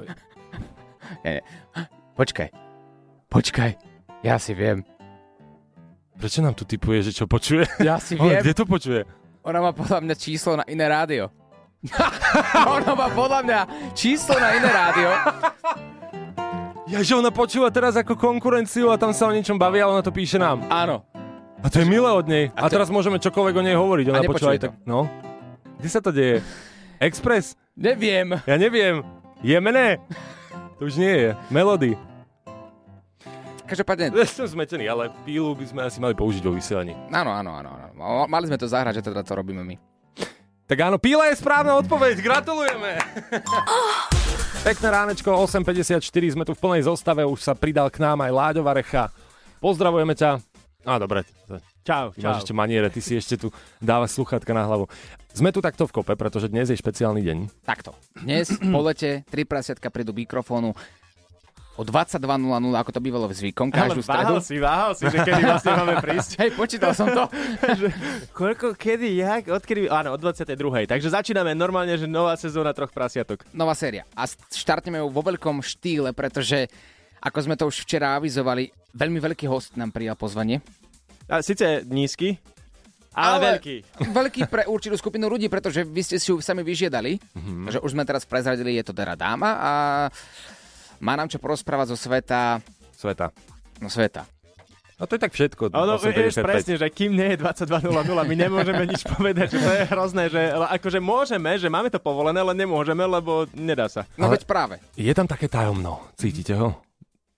Nie, 1.24 1.40
nie. 1.40 1.44
Počkaj. 2.14 2.50
Počkaj. 3.32 3.72
Ja 4.22 4.38
si 4.38 4.54
viem. 4.54 4.86
Prečo 6.16 6.40
nám 6.46 6.54
tu 6.54 6.64
typuje, 6.64 7.10
že 7.10 7.12
čo 7.12 7.26
počuje? 7.26 7.66
Ja 7.82 7.98
si 7.98 8.16
Ale 8.22 8.40
viem. 8.40 8.42
Kde 8.46 8.54
to 8.54 8.66
počuje? 8.70 9.02
Ona 9.44 9.60
má 9.60 9.72
podľa 9.76 10.00
mňa 10.00 10.16
číslo 10.16 10.56
na 10.56 10.64
iné 10.70 10.88
rádio. 10.88 11.28
Ona 12.80 12.96
má 12.96 13.12
podľa 13.12 13.44
mňa 13.44 13.60
číslo 13.92 14.40
na 14.40 14.56
iné 14.56 14.70
rádio. 14.72 15.10
Ja, 16.88 17.00
že 17.02 17.18
ona 17.18 17.34
počúva 17.34 17.74
teraz 17.74 17.98
ako 17.98 18.14
konkurenciu 18.16 18.88
a 18.94 19.00
tam 19.00 19.12
sa 19.12 19.28
o 19.28 19.34
niečom 19.34 19.58
baví, 19.58 19.82
ale 19.82 19.98
ona 19.98 20.04
to 20.06 20.14
píše 20.14 20.38
nám. 20.38 20.62
Áno. 20.70 21.02
A 21.64 21.72
to 21.72 21.80
je 21.80 21.88
milé 21.88 22.12
od 22.12 22.28
nej. 22.28 22.52
A, 22.60 22.68
to- 22.68 22.76
teraz 22.76 22.92
môžeme 22.92 23.16
čokoľvek 23.24 23.56
o 23.56 23.64
nej 23.64 23.76
hovoriť. 23.80 24.06
Ona 24.12 24.20
A 24.20 24.28
počúva 24.28 24.52
aj 24.60 24.68
tak. 24.68 24.72
No. 24.84 25.08
Kde 25.80 25.90
sa 25.90 26.04
to 26.04 26.12
deje? 26.12 26.44
Express? 27.08 27.56
Neviem. 27.80 28.36
Ja 28.44 28.60
neviem. 28.60 29.00
Jemené? 29.40 30.04
To 30.80 30.92
už 30.92 31.00
nie 31.00 31.16
je. 31.16 31.30
Melody. 31.48 31.96
Každopádne, 33.64 34.12
Ja 34.20 34.28
som 34.28 34.44
zmetený, 34.44 34.92
ale 34.92 35.08
pílu 35.24 35.56
by 35.56 35.66
sme 35.66 35.82
asi 35.88 36.04
mali 36.04 36.12
použiť 36.12 36.44
vo 36.44 36.52
vysielaní. 36.52 36.92
áno, 37.10 37.32
áno, 37.32 37.52
áno, 37.56 37.70
áno. 37.72 37.92
Mali 38.28 38.52
sme 38.52 38.60
to 38.60 38.68
zahrať, 38.68 39.00
že 39.00 39.08
teda 39.08 39.24
to 39.24 39.32
robíme 39.32 39.64
my. 39.64 39.80
Tak 40.68 40.78
áno, 40.80 41.00
píla 41.00 41.32
je 41.32 41.40
správna 41.40 41.80
odpoveď. 41.80 42.20
Gratulujeme. 42.24 43.00
Pekné 44.68 44.88
ránečko, 44.88 45.32
8.54, 45.32 46.00
sme 46.36 46.44
tu 46.48 46.56
v 46.56 46.60
plnej 46.60 46.88
zostave, 46.88 47.24
už 47.28 47.40
sa 47.44 47.52
pridal 47.52 47.92
k 47.92 48.00
nám 48.00 48.24
aj 48.24 48.32
Láďo 48.32 48.64
Varecha. 48.64 49.12
Pozdravujeme 49.60 50.16
ťa. 50.16 50.53
Á, 50.84 51.00
dobre. 51.00 51.24
Čau, 51.84 52.12
Ty 52.12 52.20
máš 52.22 52.36
čau. 52.38 52.42
ešte 52.44 52.54
maniere, 52.54 52.88
ty 52.88 53.00
si 53.00 53.16
ešte 53.16 53.36
tu 53.36 53.48
dávaš 53.80 54.16
sluchatka 54.16 54.52
na 54.52 54.64
hlavu. 54.64 54.88
Sme 55.32 55.52
tu 55.52 55.60
takto 55.60 55.84
v 55.84 55.92
kope, 55.92 56.14
pretože 56.16 56.48
dnes 56.48 56.68
je 56.68 56.76
špeciálny 56.76 57.20
deň. 57.20 57.38
Takto. 57.64 57.92
Dnes 58.16 58.48
po 58.56 58.80
lete 58.80 59.24
tri 59.28 59.44
prasiatka 59.44 59.88
prídu 59.88 60.12
mikrofónu 60.12 60.72
o 61.74 61.82
22.00, 61.82 62.22
ako 62.78 62.92
to 62.94 63.02
bývalo 63.02 63.26
v 63.26 63.34
zvykom, 63.34 63.74
Ale 63.74 63.90
každú 63.90 64.06
stredu. 64.06 64.38
váhal 64.38 64.40
si, 64.46 64.56
váhal 64.62 64.92
si, 64.94 65.04
že 65.10 65.18
kedy 65.18 65.42
vlastne 65.42 65.72
máme 65.74 65.96
prísť. 66.00 66.32
Hej, 66.46 66.50
počítal 66.54 66.94
som 66.94 67.10
to. 67.10 67.26
Koľko, 68.38 68.78
kedy, 68.78 69.10
jak, 69.18 69.50
odkedy? 69.50 69.90
Áno, 69.90 70.14
od 70.14 70.22
22. 70.22 70.54
Takže 70.86 71.10
začíname 71.10 71.58
normálne, 71.58 71.98
že 71.98 72.06
nová 72.06 72.38
sezóna 72.38 72.72
troch 72.72 72.94
prasiatok. 72.94 73.42
Nová 73.52 73.74
séria. 73.74 74.06
A 74.14 74.30
štartneme 74.30 75.02
ju 75.02 75.10
vo 75.10 75.26
veľkom 75.26 75.66
štýle, 75.66 76.14
pretože 76.14 76.70
ako 77.26 77.40
sme 77.42 77.56
to 77.58 77.66
už 77.66 77.82
včera 77.82 78.22
avizovali, 78.22 78.70
veľmi 78.94 79.20
veľký 79.20 79.46
host 79.50 79.76
nám 79.76 79.92
prijal 79.92 80.16
pozvanie. 80.16 80.62
A 81.28 81.42
síce 81.42 81.82
nízky, 81.88 82.38
ale, 83.14 83.62
veľký. 83.62 83.76
Veľký 84.10 84.42
pre 84.50 84.66
určitú 84.66 84.98
skupinu 84.98 85.30
ľudí, 85.30 85.46
pretože 85.46 85.86
vy 85.86 86.02
ste 86.02 86.18
si 86.18 86.34
ju 86.34 86.42
sami 86.42 86.66
vyžiadali. 86.66 87.22
Mm-hmm. 87.22 87.78
Že 87.78 87.80
už 87.86 87.92
sme 87.94 88.04
teraz 88.10 88.26
prezradili, 88.26 88.74
je 88.82 88.86
to 88.90 88.94
teda 88.94 89.14
dáma 89.14 89.50
a 89.62 89.72
má 90.98 91.14
nám 91.14 91.30
čo 91.30 91.38
porozprávať 91.38 91.94
zo 91.94 91.98
sveta... 91.98 92.58
Sveta. 92.98 93.30
No 93.78 93.88
sveta. 93.92 94.26
No 94.98 95.10
to 95.10 95.18
je 95.18 95.22
tak 95.22 95.34
všetko. 95.34 95.74
Ono, 95.74 96.00
vieš 96.00 96.40
8.55. 96.42 96.48
presne, 96.48 96.74
že 96.80 96.88
kým 96.90 97.12
nie 97.18 97.34
je 97.34 97.38
22.00, 97.42 97.92
my 98.30 98.36
nemôžeme 98.38 98.84
nič 98.88 99.02
povedať, 99.04 99.58
že 99.58 99.60
to 99.60 99.72
je 99.74 99.84
hrozné, 99.90 100.24
že 100.32 100.42
ale 100.54 100.66
akože 100.80 101.00
môžeme, 101.02 101.52
že 101.60 101.68
máme 101.68 101.90
to 101.92 102.00
povolené, 102.00 102.40
ale 102.40 102.56
nemôžeme, 102.56 103.04
lebo 103.04 103.50
nedá 103.58 103.90
sa. 103.90 104.08
No 104.16 104.30
Ale- 104.30 104.40
veď 104.40 104.44
práve. 104.48 104.76
Je 104.96 105.12
tam 105.12 105.28
také 105.28 105.50
tajomno. 105.52 106.08
Cítite 106.18 106.56
ho? 106.58 106.82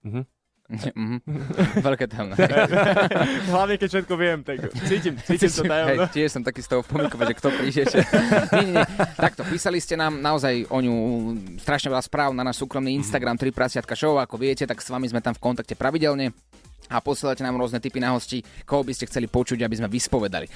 Mhm. 0.06 0.35
Mhm. 0.66 1.22
Veľké 1.78 2.10
tam. 2.10 2.34
Hlavne, 3.54 3.78
keď 3.78 3.90
všetko 3.94 4.14
viem, 4.18 4.42
tak 4.42 4.66
cítim, 4.90 5.14
cítim 5.22 5.52
to 5.54 5.62
tajomno. 5.62 6.10
Hej, 6.10 6.10
tiež 6.10 6.30
som 6.34 6.42
taký 6.42 6.66
z 6.66 6.70
toho 6.74 6.82
pomíkové, 6.82 7.30
že 7.30 7.36
kto 7.38 7.50
príde. 7.54 7.82
Že... 7.86 8.00
nie, 8.02 8.64
nie, 8.66 8.74
nie. 8.82 8.86
Takto, 9.14 9.46
písali 9.46 9.78
ste 9.78 9.94
nám 9.94 10.18
naozaj 10.18 10.66
o 10.74 10.78
ňu 10.82 10.96
strašne 11.62 11.94
veľa 11.94 12.02
správ 12.02 12.34
na 12.34 12.42
náš 12.42 12.66
súkromný 12.66 12.98
Instagram 12.98 13.38
3 13.38 13.54
prasiatka 13.54 13.94
show. 13.94 14.18
Ako 14.18 14.42
viete, 14.42 14.66
tak 14.66 14.82
s 14.82 14.90
vami 14.90 15.06
sme 15.06 15.22
tam 15.22 15.38
v 15.38 15.44
kontakte 15.46 15.78
pravidelne 15.78 16.34
a 16.90 16.98
posielate 16.98 17.46
nám 17.46 17.62
rôzne 17.62 17.78
typy 17.78 18.02
na 18.02 18.18
hosti, 18.18 18.42
koho 18.66 18.82
by 18.82 18.94
ste 18.94 19.06
chceli 19.06 19.30
počuť, 19.30 19.62
aby 19.62 19.76
sme 19.78 19.90
vyspovedali. 19.90 20.50
E, 20.50 20.52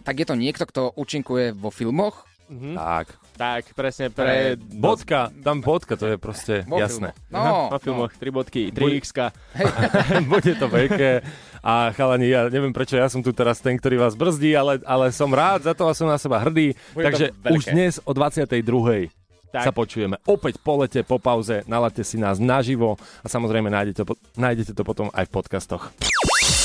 tak 0.00 0.14
je 0.20 0.26
to 0.28 0.36
niekto, 0.36 0.64
kto 0.64 0.96
účinkuje 0.96 1.56
vo 1.56 1.68
filmoch, 1.68 2.24
Mhm. 2.48 2.76
Tak. 2.76 3.06
Tak, 3.34 3.62
presne 3.74 4.14
pre... 4.14 4.54
Bodka, 4.54 5.34
tam 5.42 5.58
bodka, 5.58 5.98
to 5.98 6.06
je 6.06 6.16
proste 6.22 6.62
Vo 6.70 6.78
jasné. 6.78 7.10
filmoch. 7.26 7.34
No, 7.34 7.66
Vo 7.66 7.78
filmoch, 7.82 8.12
tri 8.14 8.30
bodky, 8.30 8.70
3 8.70 9.00
x 9.02 9.10
Bude 10.30 10.52
to 10.54 10.70
veľké. 10.70 11.24
A 11.64 11.90
chalani, 11.90 12.30
ja 12.30 12.46
neviem 12.46 12.70
prečo 12.70 12.94
ja 12.94 13.08
som 13.08 13.24
tu 13.24 13.34
teraz 13.34 13.58
ten, 13.58 13.74
ktorý 13.74 13.98
vás 13.98 14.14
brzdí, 14.14 14.54
ale, 14.54 14.78
ale 14.84 15.10
som 15.10 15.32
rád 15.32 15.66
za 15.66 15.72
to 15.74 15.88
a 15.88 15.96
som 15.96 16.06
na 16.06 16.20
seba 16.20 16.38
hrdý. 16.38 16.76
Bude 16.92 17.02
to 17.02 17.06
Takže 17.10 17.26
už 17.50 17.62
dnes 17.72 17.92
o 18.04 18.12
22. 18.12 19.10
Tak. 19.54 19.70
sa 19.70 19.72
počujeme 19.72 20.18
opäť 20.26 20.58
po 20.58 20.82
lete, 20.82 21.06
po 21.06 21.22
pauze. 21.22 21.62
Nalaďte 21.70 22.02
si 22.02 22.18
nás 22.18 22.42
naživo 22.42 22.98
a 23.22 23.26
samozrejme 23.30 23.70
nájdete, 23.70 24.02
po- 24.02 24.18
nájdete 24.34 24.74
to 24.74 24.82
potom 24.82 25.14
aj 25.14 25.26
v 25.26 25.32
podcastoch. 25.32 25.94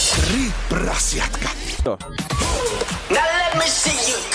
Tri 0.10 0.50
prasiatka. 0.68 1.50
Now 1.86 1.96
let 3.14 3.54
me 3.56 3.66
see 3.66 3.94
you 4.10 4.29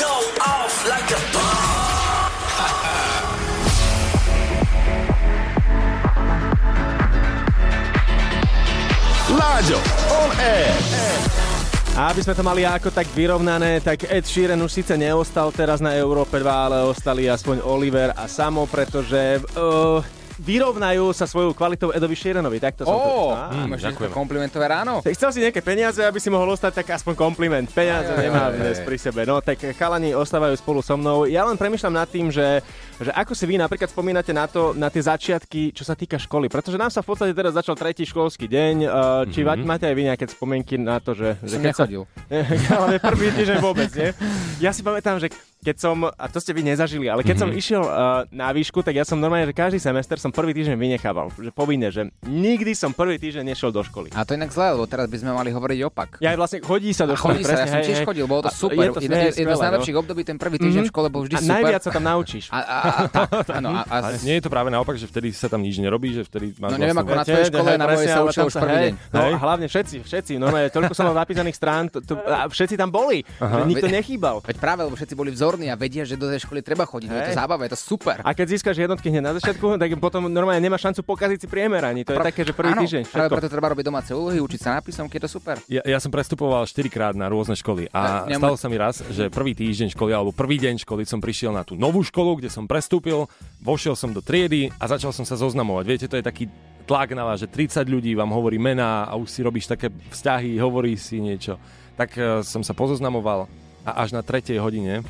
A 11.95 12.11
aby 12.11 12.27
sme 12.27 12.35
to 12.35 12.43
mali 12.43 12.67
ako 12.67 12.91
tak 12.91 13.07
vyrovnané, 13.15 13.79
tak 13.79 14.11
Ed 14.11 14.27
Sheeran 14.27 14.59
už 14.61 14.83
síce 14.83 14.99
neostal 14.99 15.55
teraz 15.55 15.79
na 15.79 15.95
Európe 15.95 16.37
2, 16.37 16.43
ale 16.43 16.83
ostali 16.85 17.31
aspoň 17.31 17.63
Oliver 17.63 18.11
a 18.13 18.27
Samo, 18.27 18.67
pretože 18.67 19.39
uh, 19.55 20.03
vyrovnajú 20.37 21.11
sa 21.11 21.25
svojou 21.25 21.53
kvalitou 21.53 21.91
Edovi 21.91 22.13
Sheeranovi. 22.13 22.59
Takto 22.59 22.83
som 22.83 22.91
Ó, 22.91 22.99
to... 22.99 23.13
Á. 23.31 23.65
máš 23.65 23.85
dneska 23.85 24.09
komplimentové 24.09 24.67
ráno? 24.67 24.99
Chcel 25.01 25.31
si 25.31 25.39
nejaké 25.41 25.61
peniaze, 25.61 25.99
aby 25.99 26.17
si 26.17 26.27
mohol 26.27 26.51
ostať, 26.51 26.81
tak 26.81 26.91
aspoň 26.93 27.15
kompliment. 27.15 27.67
Peniaze 27.67 28.09
Aj, 28.09 28.17
aj, 28.17 28.25
nemám 28.25 28.51
aj, 28.51 28.57
dnes 28.57 28.77
aj. 28.77 28.85
pri 28.85 28.97
sebe. 28.97 29.21
No 29.23 29.39
tak 29.39 29.59
chalani 29.73 30.11
ostávajú 30.11 30.55
spolu 30.55 30.81
so 30.81 30.95
mnou. 30.95 31.25
Ja 31.25 31.43
len 31.43 31.55
premyšľam 31.55 31.95
nad 31.95 32.07
tým, 32.07 32.29
že, 32.29 32.61
že 32.97 33.11
ako 33.11 33.33
si 33.33 33.45
vy 33.45 33.57
napríklad 33.57 33.87
spomínate 33.87 34.31
na 34.31 34.45
to, 34.45 34.73
na 34.73 34.89
tie 34.89 35.01
začiatky, 35.01 35.71
čo 35.71 35.83
sa 35.83 35.93
týka 35.93 36.17
školy. 36.17 36.47
Pretože 36.47 36.77
nám 36.77 36.89
sa 36.89 36.99
v 36.99 37.09
podstate 37.09 37.31
teraz 37.31 37.53
začal 37.53 37.75
tretí 37.75 38.03
školský 38.03 38.45
deň. 38.45 38.75
Uh, 38.81 38.93
či 39.29 39.41
Mhm. 39.41 39.63
máte 39.63 39.85
aj 39.85 39.95
vy 39.95 40.03
nejaké 40.05 40.25
spomienky 40.27 40.75
na 40.75 40.99
to, 40.99 41.13
že... 41.13 41.37
že 41.41 41.55
Som 41.55 41.63
keď 41.63 41.71
sa- 41.71 41.87
nechodil. 41.87 42.03
ale 42.75 42.97
prvý 42.99 43.29
týždeň 43.31 43.59
vôbec, 43.61 43.91
nie? 43.93 44.11
Ja 44.59 44.71
si 44.71 44.81
pamätám, 44.81 45.17
že 45.17 45.31
keď 45.65 45.77
som, 45.81 45.97
a 46.05 46.27
to 46.29 46.37
ste 46.37 46.53
vy 46.53 46.61
nezažili, 46.63 47.09
ale 47.09 47.21
keď 47.21 47.41
mm-hmm. 47.41 47.51
som 47.51 47.59
išiel 47.59 47.83
uh, 47.83 47.95
na 48.29 48.53
výšku, 48.53 48.79
tak 48.79 48.93
ja 48.93 49.03
som 49.03 49.17
normálne, 49.17 49.49
že 49.49 49.57
každý 49.57 49.81
semester 49.81 50.21
som 50.21 50.29
prvý 50.29 50.53
týždeň 50.53 50.77
vynechával, 50.77 51.33
že 51.33 51.49
povinne, 51.49 51.89
že 51.89 52.13
nikdy 52.23 52.73
som 52.73 52.93
prvý 52.93 53.17
týždeň 53.17 53.41
nešiel 53.47 53.71
do 53.71 53.81
školy. 53.81 54.13
A 54.13 54.23
to 54.23 54.33
je 54.33 54.39
inak 54.39 54.53
zle, 54.53 54.71
lebo 54.71 54.85
teraz 54.85 55.09
by 55.09 55.17
sme 55.17 55.33
mali 55.33 55.49
hovoriť 55.49 55.79
opak. 55.83 56.21
Ja 56.21 56.31
aj 56.31 56.39
vlastne 56.39 56.59
chodí 56.61 56.93
sa 56.93 57.05
do 57.05 57.15
A 57.15 57.19
školy. 57.19 57.41
chodí 57.41 57.45
sa, 57.45 57.57
ja 57.57 57.67
som 57.67 57.81
hej, 57.81 57.87
tiež 57.89 57.99
hej. 57.99 58.07
chodil, 58.07 58.25
bolo 58.27 58.43
to 58.45 58.51
A 58.51 58.55
super. 58.55 58.77
Je 58.77 58.93
to 58.93 59.01
jedno, 59.01 59.17
skvelé, 59.17 59.25
jedno 59.25 59.33
z 59.33 59.41
skvelé, 59.41 59.65
najlepších 59.65 59.97
no. 59.97 60.03
období, 60.05 60.21
ten 60.23 60.37
prvý 60.37 60.57
týždeň 60.59 60.73
v 60.75 60.85
Mhm. 60.85 60.93
škole 60.93 61.09
bol 61.09 61.23
vždy 61.25 61.35
a 61.35 61.41
super. 61.41 61.55
najviac 61.57 61.83
sa 61.83 61.91
tam 61.91 62.05
naučíš. 62.05 62.45
A, 62.51 62.59
a, 62.59 62.77
a, 62.77 63.01
tak, 63.09 63.29
áno, 63.59 63.71
a, 63.73 63.81
a, 63.83 63.97
Ale 64.05 64.21
nie 64.21 64.35
je 64.37 64.43
to 64.45 64.51
práve 64.53 64.69
naopak, 64.69 65.01
že 65.01 65.07
vtedy 65.07 65.33
sa 65.33 65.49
tam 65.49 65.65
nič 65.65 65.81
nerobí, 65.81 66.13
že 66.13 66.23
vtedy 66.23 66.53
máš 66.61 66.71
No 66.71 66.77
neviem, 66.77 66.93
vlastnú- 66.93 67.09
ako 67.09 67.15
na 67.15 67.25
tvojej 67.25 67.47
škole, 67.49 67.71
na 67.73 67.87
mojej 67.89 68.09
sa 68.11 68.21
učil 68.21 68.43
už 68.45 68.55
prvý 68.55 68.77
deň. 68.77 68.93
No 69.09 69.19
a 69.19 69.29
hlavne 69.41 69.67
všetci, 69.67 69.97
všetci, 70.05 70.33
normálne, 70.37 70.69
toľko 70.69 70.93
som 70.93 71.05
mal 71.09 71.17
napísaných 71.17 71.57
strán, 71.57 71.89
a 72.29 72.45
všetci 72.47 72.75
tam 72.77 72.91
boli, 72.91 73.25
nikto 73.65 73.89
nechýbal. 73.89 74.45
Veď 74.45 74.57
práve, 74.59 74.81
lebo 74.85 74.95
všetci 74.95 75.15
boli 75.15 75.31
vzorní 75.55 75.71
a 75.71 75.79
vedia, 75.79 76.03
že 76.03 76.19
do 76.19 76.27
tej 76.27 76.43
školy 76.43 76.61
treba 76.61 76.83
chodiť. 76.83 77.07
No 77.07 77.15
je 77.15 77.31
to 77.31 77.39
zábava, 77.39 77.63
je 77.63 77.73
to 77.73 77.81
super. 77.81 78.19
A 78.21 78.35
keď 78.35 78.47
získaš 78.51 78.75
jednotky 78.77 79.07
hneď 79.07 79.23
na 79.23 79.33
začiatku, 79.39 79.79
tak 79.79 79.95
potom 79.97 80.27
normálne 80.27 80.59
nemáš 80.59 80.83
šancu 80.83 81.07
pokaziť 81.07 81.39
si 81.39 81.47
priemer 81.47 81.79
ani. 81.81 82.03
To 82.03 82.11
je 82.11 82.19
Pra- 82.19 82.27
také, 82.27 82.43
že 82.43 82.51
prvý 82.51 82.75
áno, 82.75 82.83
týždeň. 82.83 83.03
Práve 83.07 83.31
Všetko. 83.31 83.37
preto 83.39 83.49
treba 83.49 83.67
robiť 83.71 83.85
domáce 83.87 84.11
úlohy, 84.11 84.43
učiť 84.43 84.61
sa 84.61 84.71
nápisom, 84.75 85.07
keď 85.07 85.15
je 85.15 85.23
to 85.23 85.31
super. 85.31 85.57
Ja, 85.71 85.83
ja 85.87 85.99
som 86.03 86.11
prestupoval 86.11 86.67
4 86.67 86.91
krát 86.91 87.15
na 87.15 87.31
rôzne 87.31 87.55
školy 87.55 87.87
a 87.95 88.27
Ne- 88.27 88.35
nemá- 88.35 88.51
stalo 88.51 88.57
sa 88.59 88.67
mi 88.67 88.75
raz, 88.75 88.99
že 89.07 89.31
prvý 89.31 89.55
týždeň 89.55 89.95
školy 89.95 90.11
alebo 90.11 90.35
prvý 90.35 90.59
deň 90.59 90.83
školy 90.83 91.07
som 91.07 91.23
prišiel 91.23 91.55
na 91.55 91.63
tú 91.63 91.79
novú 91.79 92.03
školu, 92.03 92.43
kde 92.43 92.51
som 92.51 92.67
prestúpil, 92.67 93.31
vošiel 93.63 93.95
som 93.95 94.11
do 94.11 94.19
triedy 94.19 94.75
a 94.75 94.91
začal 94.91 95.15
som 95.15 95.23
sa 95.23 95.39
zoznamovať. 95.39 95.85
Viete, 95.87 96.07
to 96.11 96.19
je 96.19 96.27
taký 96.27 96.51
tlak 96.85 97.15
na 97.15 97.25
vás, 97.25 97.41
že 97.41 97.47
30 97.47 97.87
ľudí 97.87 98.13
vám 98.13 98.29
hovorí 98.29 98.59
mená 98.59 99.07
a 99.07 99.15
už 99.15 99.31
si 99.31 99.41
robíš 99.41 99.65
také 99.65 99.89
vzťahy, 99.89 100.59
hovorí 100.59 100.99
si 100.99 101.17
niečo. 101.17 101.57
Tak 101.95 102.11
eh, 102.19 102.25
som 102.43 102.61
sa 102.61 102.75
pozoznamoval 102.75 103.47
a 103.85 104.01
až 104.01 104.13
na 104.13 104.25
tretej 104.25 104.57
hodine 104.59 105.05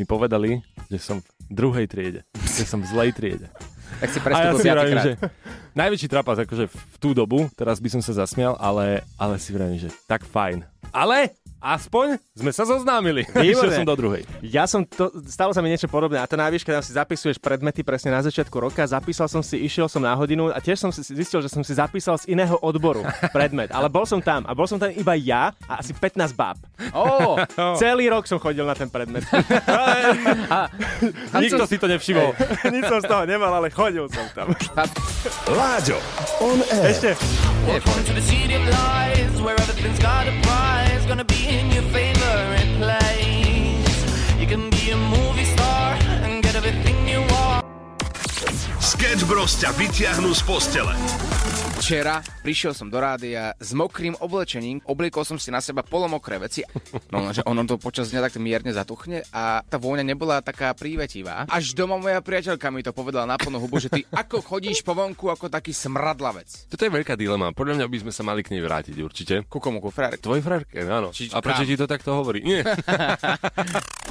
mi 0.00 0.08
povedali, 0.08 0.64
že 0.88 0.96
som 0.96 1.20
v 1.20 1.52
druhej 1.52 1.84
triede, 1.84 2.24
že 2.40 2.64
som 2.64 2.80
v 2.80 2.88
zlej 2.88 3.10
triede. 3.12 3.52
Tak 4.00 4.08
si 4.08 4.18
A 4.24 4.38
ja 4.48 4.52
si 4.56 4.68
vravím, 4.72 4.98
že 5.04 5.12
najväčší 5.74 6.08
trapas 6.10 6.38
akože 6.42 6.66
v 6.70 6.96
tú 6.98 7.10
dobu, 7.12 7.46
teraz 7.54 7.78
by 7.78 7.88
som 7.98 8.02
sa 8.02 8.12
zasmial, 8.14 8.56
ale, 8.58 9.06
ale 9.20 9.36
si 9.38 9.50
vravím, 9.54 9.78
že 9.78 9.90
tak 10.06 10.26
fajn. 10.26 10.62
Ale 10.90 11.34
aspoň 11.60 12.16
sme 12.32 12.50
sa 12.50 12.64
zoznámili. 12.64 13.28
Išiel 13.36 13.84
som 13.84 13.86
do 13.86 13.92
druhej. 13.94 14.24
Ja 14.40 14.64
som 14.64 14.82
to, 14.82 15.12
stalo 15.28 15.52
sa 15.52 15.60
mi 15.60 15.68
niečo 15.68 15.86
podobné 15.86 16.16
a 16.16 16.24
to 16.24 16.34
na 16.34 16.48
výške 16.48 16.72
tam 16.72 16.80
si 16.80 16.96
zapisuješ 16.96 17.36
predmety 17.36 17.84
presne 17.84 18.10
na 18.10 18.24
začiatku 18.24 18.56
roka, 18.56 18.80
zapísal 18.88 19.28
som 19.28 19.44
si, 19.44 19.60
išiel 19.60 19.86
som 19.86 20.00
na 20.00 20.16
hodinu 20.16 20.48
a 20.50 20.58
tiež 20.58 20.80
som 20.80 20.90
si 20.90 21.04
zistil, 21.04 21.44
že 21.44 21.52
som 21.52 21.60
si 21.60 21.76
zapísal 21.76 22.16
z 22.16 22.32
iného 22.32 22.56
odboru 22.64 23.04
predmet, 23.36 23.68
ale 23.70 23.92
bol 23.92 24.08
som 24.08 24.24
tam 24.24 24.48
a 24.48 24.56
bol 24.56 24.64
som 24.64 24.80
tam 24.80 24.88
iba 24.90 25.14
ja 25.20 25.52
a 25.68 25.84
asi 25.84 25.92
15 25.92 26.32
báb. 26.32 26.56
Ó, 26.96 27.36
Celý 27.80 28.08
rok 28.08 28.24
som 28.24 28.40
chodil 28.40 28.64
na 28.64 28.72
ten 28.74 28.88
predmet. 28.88 29.22
Nikto 31.36 31.68
si 31.68 31.76
to 31.76 31.86
nevšimol. 31.86 32.32
Nič 32.72 32.84
som 32.88 32.98
z 33.04 33.06
toho 33.06 33.22
nemal, 33.28 33.52
ale 33.52 33.68
chodil 33.68 34.08
som 34.08 34.24
tam. 34.32 34.48
Láďo, 35.60 36.00
on 36.40 36.62
air. 36.72 36.88
Ešte. 36.88 37.16
Welcome 37.68 38.00
Sketch 49.00 49.24
Bros 49.24 49.56
ťa 49.56 49.72
vytiahnu 49.80 50.28
z 50.36 50.44
postele. 50.44 50.92
Včera 51.80 52.20
prišiel 52.44 52.76
som 52.76 52.92
do 52.92 53.00
rádia 53.00 53.56
s 53.56 53.72
mokrým 53.72 54.12
oblečením, 54.20 54.84
obliekol 54.84 55.24
som 55.24 55.40
si 55.40 55.48
na 55.48 55.64
seba 55.64 55.80
polomokré 55.80 56.36
veci. 56.36 56.60
No 57.08 57.24
lenže 57.24 57.40
ono 57.48 57.64
to 57.64 57.80
počas 57.80 58.12
dňa 58.12 58.28
tak 58.28 58.36
mierne 58.36 58.68
zatuchne 58.68 59.24
a 59.32 59.64
tá 59.64 59.80
vôňa 59.80 60.04
nebola 60.04 60.44
taká 60.44 60.76
prívetivá. 60.76 61.48
Až 61.48 61.72
doma 61.72 61.96
moja 61.96 62.20
priateľka 62.20 62.68
mi 62.68 62.84
to 62.84 62.92
povedala 62.92 63.24
na 63.24 63.40
plnú 63.40 63.56
hubu, 63.56 63.80
že 63.80 63.88
ty 63.88 64.04
ako 64.04 64.44
chodíš 64.44 64.84
po 64.84 64.92
vonku 64.92 65.32
ako 65.32 65.48
taký 65.48 65.72
smradlavec. 65.72 66.68
Toto 66.68 66.84
je 66.84 66.92
veľká 66.92 67.16
dilema. 67.16 67.56
Podľa 67.56 67.80
mňa 67.80 67.86
by 67.88 67.98
sme 68.04 68.12
sa 68.12 68.20
mali 68.20 68.44
k 68.44 68.52
nej 68.52 68.60
vrátiť 68.60 69.00
určite. 69.00 69.34
Ku 69.48 69.56
komu? 69.56 69.80
Ku 69.80 69.88
frárke? 69.88 70.20
Tvojej 70.20 70.44
frárke, 70.44 70.76
áno. 70.84 71.08
Či- 71.16 71.32
A 71.32 71.40
prečo 71.40 71.64
ti 71.64 71.72
to 71.72 71.88
takto 71.88 72.12
hovorí? 72.12 72.44
Nie. 72.44 72.60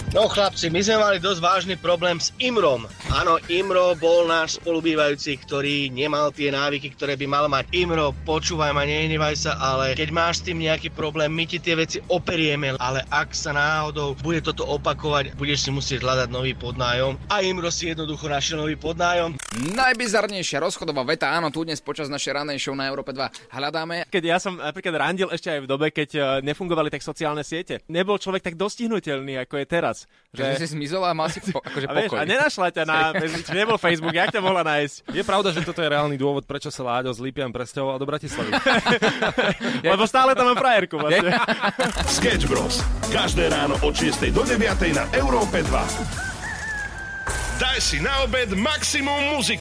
No 0.10 0.26
chlapci, 0.26 0.74
my 0.74 0.82
sme 0.82 0.98
mali 0.98 1.18
dosť 1.22 1.38
vážny 1.38 1.76
problém 1.78 2.18
s 2.18 2.34
Imrom. 2.42 2.90
Áno, 3.14 3.38
Imro 3.46 3.94
bol 3.94 4.26
náš 4.26 4.58
spolubývajúci, 4.80 5.44
ktorý 5.44 5.92
nemal 5.92 6.32
tie 6.32 6.56
návyky, 6.56 6.96
ktoré 6.96 7.20
by 7.20 7.28
mal 7.28 7.52
mať. 7.52 7.68
Imro, 7.76 8.16
počúvaj 8.24 8.72
ma, 8.72 8.88
nehnevaj 8.88 9.36
sa, 9.36 9.60
ale 9.60 9.92
keď 9.92 10.08
máš 10.16 10.40
s 10.40 10.48
tým 10.48 10.64
nejaký 10.64 10.96
problém, 10.96 11.28
my 11.36 11.44
ti 11.44 11.60
tie 11.60 11.76
veci 11.76 12.00
operieme, 12.08 12.80
ale 12.80 13.04
ak 13.12 13.36
sa 13.36 13.52
náhodou 13.52 14.16
bude 14.24 14.40
toto 14.40 14.64
opakovať, 14.64 15.36
budeš 15.36 15.68
si 15.68 15.70
musieť 15.76 16.00
hľadať 16.00 16.32
nový 16.32 16.56
podnájom. 16.56 17.20
A 17.28 17.44
Imro 17.44 17.68
si 17.68 17.92
jednoducho 17.92 18.32
našiel 18.32 18.64
nový 18.64 18.80
podnájom. 18.80 19.36
Najbizarnejšia 19.50 20.62
rozchodová 20.62 21.02
veta, 21.02 21.34
áno, 21.34 21.50
tu 21.50 21.66
dnes 21.66 21.82
počas 21.82 22.06
našej 22.06 22.38
ranej 22.38 22.62
show 22.62 22.78
na 22.78 22.86
Európe 22.86 23.10
2 23.10 23.50
hľadáme. 23.50 24.06
Keď 24.06 24.24
ja 24.30 24.38
som 24.38 24.62
napríklad 24.62 24.93
randil 24.93 25.26
ešte 25.34 25.50
aj 25.50 25.66
v 25.66 25.68
dobe, 25.68 25.89
keď 25.89 26.10
eh, 26.14 26.24
nefungovali 26.45 26.93
tak 26.93 27.02
sociálne 27.02 27.41
siete. 27.41 27.82
Nebol 27.89 28.22
človek 28.22 28.45
tak 28.45 28.54
dostihnutelný, 28.54 29.41
ako 29.41 29.58
je 29.58 29.66
teraz. 29.66 30.06
Že 30.38 30.54
si 30.62 30.78
zmizol 30.78 31.02
a 31.02 31.18
mal 31.18 31.34
si 31.34 31.41
po, 31.41 31.58
akože 31.66 31.89
a, 31.89 31.93
vieš, 31.97 32.10
pokoj. 32.14 32.20
a 32.22 32.30
nenašla 32.30 32.68
ťa 32.70 32.84
na... 32.86 32.97
Nebol 33.58 33.82
Facebook, 33.82 34.14
jak 34.14 34.30
ťa 34.30 34.41
mohla 34.45 34.62
nájsť? 34.62 35.18
Je 35.18 35.24
pravda, 35.26 35.50
že 35.50 35.66
toto 35.66 35.82
je 35.82 35.89
reálny 35.89 36.14
dôvod, 36.22 36.45
prečo 36.45 36.70
sa 36.70 36.86
Láďo 36.86 37.10
z 37.18 37.26
Lipian 37.26 37.50
presťahoval 37.50 37.97
do 37.97 38.06
Bratislavy. 38.06 38.54
Lebo 39.97 40.06
stále 40.06 40.38
tam 40.38 40.54
mám 40.54 40.62
frajerku. 40.62 41.02
Vlastne. 41.02 41.34
Sketch 42.06 42.45
Bros. 42.45 42.86
Každé 43.10 43.50
ráno 43.50 43.82
od 43.82 43.97
6 43.97 44.30
do 44.30 44.45
9 44.45 44.62
na 44.93 45.10
Európe 45.18 45.66
2. 45.66 46.29
Daj 47.60 47.84
si 47.84 47.99
na 47.99 48.24
obed 48.24 48.55
maximum 48.55 49.36
muziky. 49.36 49.57